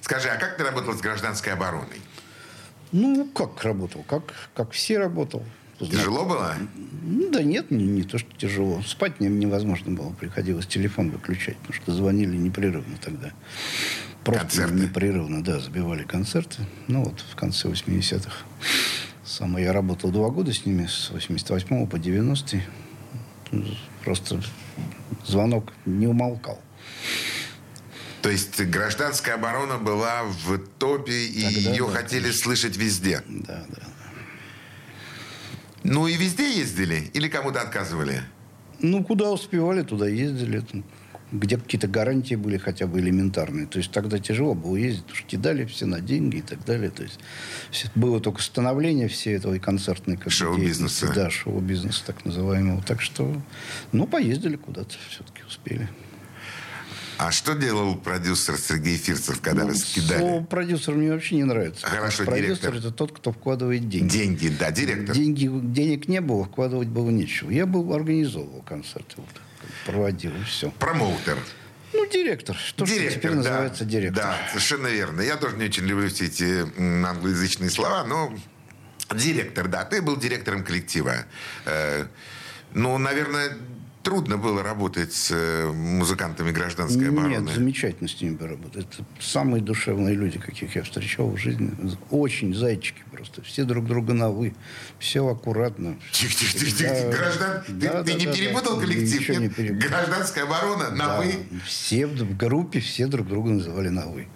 Скажи, 0.00 0.28
а 0.28 0.36
как 0.38 0.56
ты 0.56 0.64
работал 0.64 0.94
с 0.94 1.00
гражданской 1.00 1.52
обороной? 1.52 2.00
Ну, 2.92 3.26
как 3.34 3.62
работал? 3.64 4.02
Как, 4.06 4.22
как 4.54 4.70
все 4.72 4.98
работал. 4.98 5.42
Тяжело 5.78 6.24
было? 6.24 6.54
Ну, 7.02 7.30
Да 7.30 7.42
нет, 7.42 7.70
не, 7.70 7.84
не 7.84 8.02
то, 8.02 8.18
что 8.18 8.28
тяжело. 8.36 8.82
Спать 8.82 9.20
не- 9.20 9.28
невозможно 9.28 9.92
было. 9.92 10.10
Приходилось 10.10 10.66
телефон 10.66 11.10
выключать, 11.10 11.56
потому 11.58 11.74
что 11.74 11.92
звонили 11.92 12.36
непрерывно 12.36 12.96
тогда. 13.00 13.30
Просто 14.24 14.42
Концерты. 14.62 14.74
непрерывно, 14.74 15.44
да, 15.44 15.60
забивали 15.60 16.02
концерты. 16.02 16.62
Ну 16.88 17.04
вот 17.04 17.20
в 17.20 17.36
конце 17.36 17.68
80-х. 17.68 18.32
Самое, 19.24 19.66
я 19.66 19.72
работал 19.72 20.10
два 20.10 20.30
года 20.30 20.52
с 20.52 20.66
ними, 20.66 20.86
с 20.86 21.10
88 21.10 21.86
по 21.86 21.98
90 21.98 22.60
Просто 24.04 24.40
звонок 25.26 25.72
не 25.86 26.06
умолкал. 26.06 26.60
То 28.28 28.32
есть 28.32 28.60
гражданская 28.60 29.36
оборона 29.36 29.78
была 29.78 30.24
в 30.24 30.58
топе, 30.78 31.28
и 31.28 31.44
Тогда 31.44 31.70
ее 31.70 31.86
да, 31.86 31.92
хотели 31.92 32.30
слышать 32.30 32.76
везде. 32.76 33.22
Да, 33.26 33.64
да. 33.70 33.82
Ну 35.82 36.06
и 36.06 36.14
везде 36.14 36.58
ездили? 36.58 37.10
Или 37.14 37.28
кому-то 37.28 37.62
отказывали? 37.62 38.20
Ну, 38.80 39.02
куда 39.02 39.30
успевали, 39.30 39.82
туда 39.82 40.06
ездили. 40.08 40.62
Где 41.32 41.56
какие-то 41.56 41.88
гарантии 41.88 42.34
были 42.34 42.58
хотя 42.58 42.86
бы 42.86 43.00
элементарные. 43.00 43.66
То 43.66 43.78
есть 43.78 43.92
тогда 43.92 44.18
тяжело 44.18 44.52
было 44.52 44.76
ездить, 44.76 45.04
потому 45.04 45.16
что 45.20 45.26
кидали 45.26 45.64
все 45.64 45.86
на 45.86 46.02
деньги 46.02 46.36
и 46.36 46.42
так 46.42 46.62
далее. 46.66 46.90
То 46.90 47.04
есть 47.04 47.18
было 47.94 48.20
только 48.20 48.42
становление 48.42 49.08
всей 49.08 49.36
этой 49.36 49.58
концертной 49.58 50.18
как 50.18 50.30
Шоу-бизнеса. 50.30 51.10
Да, 51.14 51.30
шоу-бизнеса 51.30 52.02
так 52.04 52.26
называемого. 52.26 52.82
Так 52.82 53.00
что, 53.00 53.40
ну, 53.92 54.06
поездили 54.06 54.56
куда-то, 54.56 54.96
все-таки 55.08 55.44
успели. 55.48 55.88
А 57.18 57.32
что 57.32 57.54
делал 57.54 57.96
продюсер 57.96 58.56
Сергей 58.56 58.96
Фирцев, 58.96 59.40
когда 59.40 59.62
Ну, 59.62 59.68
вас 59.68 59.82
кидали? 59.82 60.20
слово 60.20 60.44
продюсер 60.44 60.94
мне 60.94 61.10
вообще 61.10 61.34
не 61.34 61.44
нравится. 61.44 61.84
Хорошо, 61.84 62.24
продюсер 62.24 62.46
директор. 62.46 62.74
это 62.76 62.90
тот, 62.92 63.12
кто 63.16 63.32
вкладывает 63.32 63.88
деньги. 63.88 64.08
Деньги, 64.08 64.48
да, 64.48 64.70
директор. 64.70 65.16
Деньги, 65.16 65.50
денег 65.52 66.06
не 66.06 66.20
было, 66.20 66.44
вкладывать 66.44 66.86
было 66.88 67.10
нечего. 67.10 67.50
Я 67.50 67.66
был 67.66 67.92
организовывал 67.92 68.62
концерты, 68.62 69.14
вот, 69.16 69.26
проводил 69.84 70.30
и 70.30 70.44
все. 70.44 70.70
Промоутер. 70.78 71.38
Ну, 71.92 72.06
директор. 72.06 72.54
То, 72.76 72.86
что 72.86 72.86
теперь 72.86 73.30
да. 73.30 73.36
называется 73.36 73.84
директор. 73.84 74.22
Да, 74.24 74.38
совершенно 74.50 74.86
верно. 74.86 75.20
Я 75.20 75.36
тоже 75.36 75.56
не 75.56 75.64
очень 75.64 75.86
люблю 75.86 76.08
все 76.10 76.26
эти 76.26 76.66
англоязычные 77.04 77.70
слова, 77.70 78.04
но 78.04 78.32
директор, 79.12 79.66
да. 79.66 79.84
Ты 79.84 80.02
был 80.02 80.16
директором 80.16 80.62
коллектива. 80.62 81.24
Э, 81.64 82.06
ну, 82.74 82.96
наверное, 82.98 83.56
трудно 84.08 84.38
было 84.38 84.62
работать 84.62 85.12
с 85.12 85.30
э, 85.32 85.70
музыкантами 85.70 86.50
гражданской 86.50 87.10
обороны. 87.10 87.44
Нет, 87.44 87.54
замечательно 87.54 88.08
с 88.08 88.18
ними 88.22 88.38
работать. 88.40 88.86
Это 88.86 89.04
самые 89.20 89.62
душевные 89.62 90.14
люди, 90.14 90.38
каких 90.38 90.74
я 90.76 90.82
встречал 90.82 91.28
в 91.28 91.36
жизни. 91.36 91.70
Очень 92.10 92.54
зайчики 92.54 93.02
просто. 93.12 93.42
Все 93.42 93.64
друг 93.64 93.86
друга 93.86 94.14
на 94.14 94.30
«вы». 94.30 94.54
Все 94.98 95.28
аккуратно. 95.28 95.96
Тихо, 96.12 96.32
тихо, 96.34 96.58
тихо, 96.58 96.70
тихо. 96.78 97.10
Граждан... 97.10 97.62
ты- 97.66 97.72
Да, 97.74 98.02
ты, 98.02 98.12
да, 98.12 98.18
не 98.18 98.24
да, 98.26 98.32
перепутал 98.32 98.76
да. 98.76 98.86
коллектив? 98.86 99.20
Ничего 99.20 99.36
не 99.36 99.42
Нет? 99.44 99.56
перепутал. 99.56 99.88
Гражданская 99.90 100.44
оборона 100.44 100.90
на 100.90 101.06
Да. 101.06 101.20
вы. 101.20 101.34
Все 101.66 102.06
в 102.06 102.34
группе, 102.36 102.80
все 102.80 103.08
друг 103.08 103.28
друга 103.28 103.50
называли 103.50 103.90
на 103.90 104.06
«вы». 104.06 104.26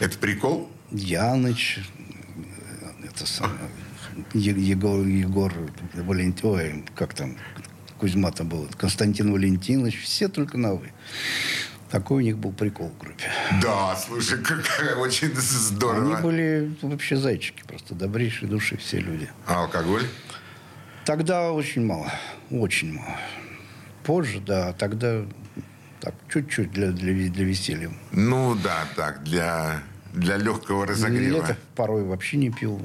Это 0.00 0.18
прикол? 0.18 0.68
Яныч, 0.90 1.78
э, 1.78 3.04
это 3.04 3.26
самое, 3.26 3.60
Егор, 4.34 5.06
Егор 5.06 5.52
Валентин, 5.94 6.48
ой, 6.50 6.84
как 6.96 7.14
там, 7.14 7.36
Кузьма 8.02 8.32
там 8.32 8.48
был, 8.48 8.68
Константин 8.78 9.32
Валентинович, 9.32 10.02
все 10.02 10.26
только 10.26 10.58
на 10.58 10.74
«вы». 10.74 10.90
Такой 11.88 12.16
у 12.16 12.20
них 12.20 12.36
был 12.36 12.50
прикол 12.50 12.88
в 12.88 12.98
группе. 12.98 13.30
Да, 13.62 13.94
слушай, 13.94 14.42
как 14.42 14.64
очень 14.98 15.32
здорово. 15.36 16.16
Они 16.16 16.20
были 16.20 16.74
вообще 16.82 17.14
зайчики, 17.14 17.62
просто 17.64 17.94
добрейшие 17.94 18.48
души 18.48 18.76
все 18.76 18.98
люди. 18.98 19.30
А 19.46 19.62
алкоголь? 19.62 20.02
Тогда 21.04 21.52
очень 21.52 21.86
мало, 21.86 22.12
очень 22.50 22.92
мало. 22.94 23.20
Позже, 24.02 24.40
да, 24.40 24.72
тогда 24.72 25.24
так, 26.00 26.16
чуть-чуть 26.28 26.72
для, 26.72 26.90
для, 26.90 27.30
для 27.30 27.44
веселья. 27.44 27.92
Ну 28.10 28.56
да, 28.56 28.84
так, 28.96 29.22
для, 29.22 29.80
для 30.12 30.38
легкого 30.38 30.86
разогрева. 30.86 31.36
Лето 31.36 31.56
порой 31.76 32.02
вообще 32.02 32.36
не 32.36 32.50
пил. 32.50 32.84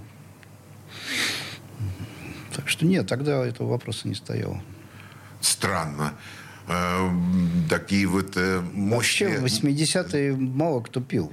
Так 2.56 2.70
что 2.70 2.86
нет, 2.86 3.08
тогда 3.08 3.44
этого 3.44 3.70
вопроса 3.70 4.08
не 4.08 4.14
стояло. 4.14 4.62
Странно. 5.42 6.14
Э, 6.68 7.10
такие 7.70 8.08
вот 8.08 8.36
э, 8.36 8.62
Вообще 8.74 9.40
в 9.40 9.46
80-е 9.46 10.36
мало 10.36 10.82
кто 10.82 11.00
пил. 11.00 11.32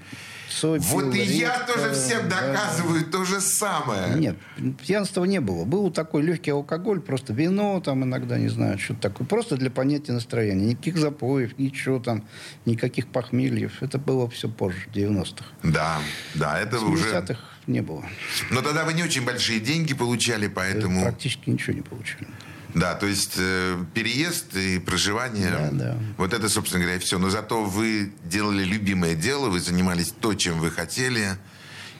Цой 0.49 0.79
Вот 0.79 1.13
пил 1.13 1.13
и 1.13 1.25
я 1.25 1.57
редко, 1.57 1.73
тоже 1.73 1.93
всем 1.95 2.29
да. 2.29 2.41
доказываю 2.41 3.05
то 3.07 3.25
же 3.25 3.41
самое. 3.41 4.15
Нет, 4.15 4.37
пьянства 4.81 5.25
не 5.25 5.41
было. 5.41 5.65
Был 5.65 5.91
такой 5.91 6.23
легкий 6.23 6.53
алкоголь, 6.53 7.01
просто 7.01 7.33
вино 7.33 7.81
там 7.81 8.05
иногда, 8.05 8.39
не 8.39 8.49
знаю, 8.49 8.79
что-то 8.79 9.01
такое. 9.01 9.27
Просто 9.27 9.57
для 9.57 9.71
понятия 9.71 10.13
настроения. 10.13 10.67
Никаких 10.67 10.99
запоев, 10.99 11.59
ничего 11.59 11.99
там, 11.99 12.29
никаких 12.65 13.09
похмельев. 13.09 13.83
Это 13.83 13.99
было 13.99 14.31
все 14.31 14.49
позже, 14.49 14.87
в 14.93 14.97
90-х. 14.97 15.45
Да, 15.65 15.99
да, 16.35 16.61
это 16.61 16.79
В 16.79 16.91
уже... 16.91 17.11
70-х 17.11 17.41
не 17.67 17.81
было. 17.81 18.05
Но 18.51 18.61
тогда 18.61 18.85
вы 18.85 18.93
не 18.93 19.03
очень 19.03 19.25
большие 19.25 19.59
деньги 19.59 19.95
получали, 19.95 20.47
поэтому... 20.47 21.03
Практически 21.03 21.51
ничего 21.51 21.73
не 21.75 21.83
получили. 21.83 22.29
Да, 22.75 22.95
то 22.95 23.07
есть 23.07 23.35
э, 23.37 23.79
переезд 23.95 24.57
и 24.57 24.81
проживание, 24.81 25.51
Да, 25.51 25.71
да. 25.71 25.99
вот 26.19 26.33
это, 26.35 26.49
собственно 26.49 26.83
говоря, 26.83 26.99
все. 26.99 27.19
Но 27.19 27.31
зато 27.31 27.63
вы 27.63 28.13
делали 28.25 28.65
любимое 28.65 29.15
дело, 29.15 29.49
вы 29.49 29.61
занимались 29.61 30.13
то, 30.21 30.35
чем 30.35 30.59
вы 30.59 30.71
хотели. 30.73 31.37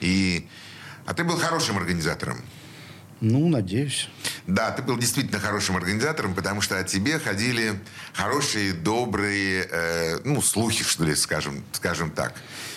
И... 0.01 0.47
А 1.05 1.13
ты 1.13 1.23
был 1.23 1.37
хорошим 1.37 1.77
организатором. 1.77 2.41
Ну, 3.21 3.47
надеюсь. 3.47 4.09
Да, 4.45 4.71
ты 4.71 4.81
был 4.83 4.97
действительно 4.97 5.39
хорошим 5.39 5.77
организатором, 5.77 6.35
потому 6.35 6.59
что 6.59 6.77
о 6.77 6.83
тебе 6.83 7.19
ходили 7.19 7.79
хорошие, 8.13 8.73
добрые, 8.73 9.67
э, 9.71 10.19
ну, 10.25 10.41
слухи, 10.41 10.83
что 10.83 11.05
ли, 11.05 11.15
скажем, 11.15 11.63
скажем 11.71 12.11
так. 12.11 12.33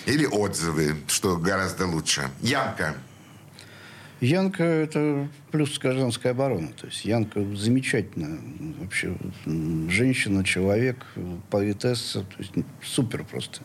Или 0.06 0.24
отзывы, 0.24 0.96
что 1.08 1.36
гораздо 1.36 1.86
лучше. 1.86 2.30
Янка. 2.40 2.94
Янка– 4.20 4.64
это 4.64 5.28
плюс 5.50 5.78
гражданская 5.78 6.32
оборона. 6.32 6.68
То 6.68 6.86
есть 6.86 7.04
Янка 7.04 7.44
замечательная 7.54 8.38
вообще 8.80 9.16
женщина, 9.44 10.44
человек, 10.44 11.06
поэтесса. 11.50 12.20
То 12.20 12.36
есть 12.38 12.52
супер 12.82 13.24
просто. 13.24 13.60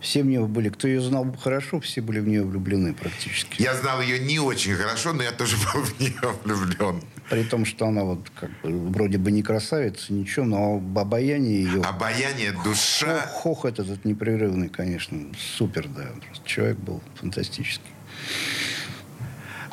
Все 0.00 0.22
в 0.22 0.26
нее 0.26 0.46
были, 0.46 0.68
кто 0.68 0.86
ее 0.86 1.00
знал 1.00 1.34
хорошо, 1.42 1.80
все 1.80 2.00
были 2.00 2.20
в 2.20 2.28
нее 2.28 2.44
влюблены 2.44 2.94
практически. 2.94 3.62
Я 3.62 3.74
знал 3.74 4.00
ее 4.02 4.18
не 4.18 4.38
очень 4.38 4.74
хорошо, 4.74 5.12
но 5.12 5.22
я 5.22 5.32
тоже 5.32 5.56
был 5.74 5.82
в 5.82 6.00
нее 6.00 6.34
влюблен. 6.44 7.02
При 7.30 7.42
том, 7.44 7.64
что 7.64 7.86
она 7.86 8.04
вот 8.04 8.30
как 8.38 8.50
бы 8.62 8.90
вроде 8.90 9.18
бы 9.18 9.32
не 9.32 9.42
красавица, 9.42 10.12
ничего, 10.12 10.44
но 10.44 10.76
обаяние 10.76 11.62
ее... 11.62 11.82
Обаяние, 11.84 12.52
душа. 12.62 13.26
Хохот 13.26 13.78
этот 13.78 14.04
непрерывный, 14.04 14.68
конечно, 14.68 15.18
супер, 15.56 15.88
да. 15.88 16.08
Просто 16.26 16.46
человек 16.46 16.78
был 16.78 17.02
фантастический. 17.14 17.90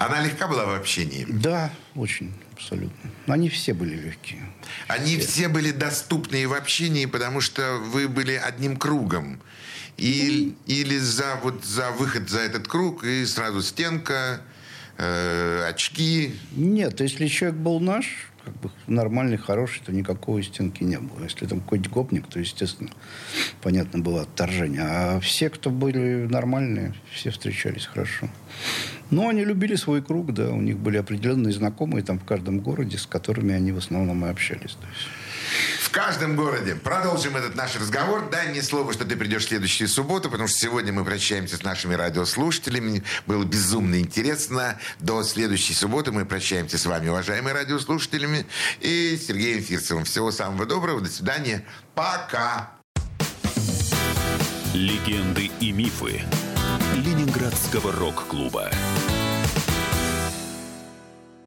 Она 0.06 0.22
легка 0.22 0.48
была 0.48 0.66
в 0.66 0.74
общении. 0.74 1.26
Да, 1.30 1.72
очень, 1.96 2.34
абсолютно. 2.54 3.10
Они 3.28 3.48
все 3.50 3.74
были 3.74 3.96
легкие. 3.96 4.42
Они 4.88 5.18
все 5.18 5.48
были 5.48 5.72
доступны 5.72 6.44
и 6.44 6.46
в 6.46 6.54
общении, 6.54 7.06
потому 7.06 7.40
что 7.40 7.78
вы 7.78 8.08
были 8.08 8.34
одним 8.34 8.76
кругом. 8.76 9.40
И, 9.98 10.56
или 10.66 10.98
за, 10.98 11.40
вот, 11.42 11.64
за 11.64 11.92
выход 11.92 12.30
за 12.30 12.40
этот 12.40 12.68
круг, 12.68 13.04
и 13.04 13.26
сразу 13.26 13.62
стенка, 13.62 14.42
э, 14.98 15.66
очки. 15.70 16.36
Нет, 16.52 17.00
если 17.00 17.28
человек 17.28 17.58
был 17.60 17.80
наш, 17.80 18.32
как 18.46 18.54
бы 18.60 18.70
нормальный, 18.88 19.38
хороший, 19.38 19.82
то 19.86 19.92
никакой 19.92 20.44
стенки 20.44 20.84
не 20.84 21.00
было. 21.00 21.24
Если 21.24 21.46
там 21.46 21.62
какой-то 21.62 21.90
гопник, 21.90 22.28
то, 22.28 22.40
естественно, 22.40 22.90
понятно 23.62 24.00
было 24.00 24.24
отторжение. 24.24 24.82
А 24.84 25.20
все, 25.20 25.50
кто 25.50 25.70
были 25.70 26.28
нормальные, 26.28 26.94
все 27.12 27.32
встречались 27.32 27.86
хорошо. 27.86 28.30
Но 29.10 29.30
они 29.30 29.46
любили 29.46 29.76
свой 29.76 30.02
круг, 30.02 30.34
да, 30.34 30.50
у 30.50 30.62
них 30.62 30.78
были 30.78 30.98
определенные 30.98 31.54
знакомые 31.54 32.04
там 32.04 32.20
в 32.20 32.26
каждом 32.26 32.60
городе, 32.60 32.98
с 32.98 33.06
которыми 33.06 33.54
они 33.54 33.72
в 33.72 33.78
основном 33.78 34.26
и 34.26 34.30
общались. 34.30 34.74
То 34.74 34.88
есть. 34.88 35.08
В 35.80 35.90
каждом 35.90 36.36
городе. 36.36 36.76
Продолжим 36.76 37.36
этот 37.36 37.56
наш 37.56 37.76
разговор. 37.76 38.30
Дай 38.30 38.48
мне 38.50 38.62
слово, 38.62 38.94
что 38.94 39.06
ты 39.06 39.16
придешь 39.16 39.46
в 39.46 39.48
следующую 39.50 39.88
субботу, 39.88 40.30
потому 40.30 40.48
что 40.48 40.58
сегодня 40.58 40.92
мы 40.92 41.06
прощаемся 41.06 41.58
с 41.58 41.64
нашими 41.64 41.94
радиослушателями. 41.94 43.04
Было 43.26 43.44
безумно 43.44 44.00
интересно. 44.00 44.80
До 45.00 45.24
следующей 45.24 45.74
субботы 45.74 46.12
мы 46.12 46.26
прощаемся 46.26 46.78
с 46.78 46.86
вами, 46.86 47.10
уважаемые 47.10 47.54
радиослушателями, 47.54 48.46
и 48.80 49.18
Сергеем 49.18 49.64
Фирцевым. 49.64 50.06
Всего 50.06 50.32
самого 50.32 50.66
доброго. 50.66 51.02
До 51.02 51.10
свидания. 51.10 51.66
Пока. 51.96 52.72
Легенды 54.74 55.52
и 55.60 55.72
мифы 55.72 56.24
Ленинградского 56.96 57.92
рок-клуба. 57.92 58.72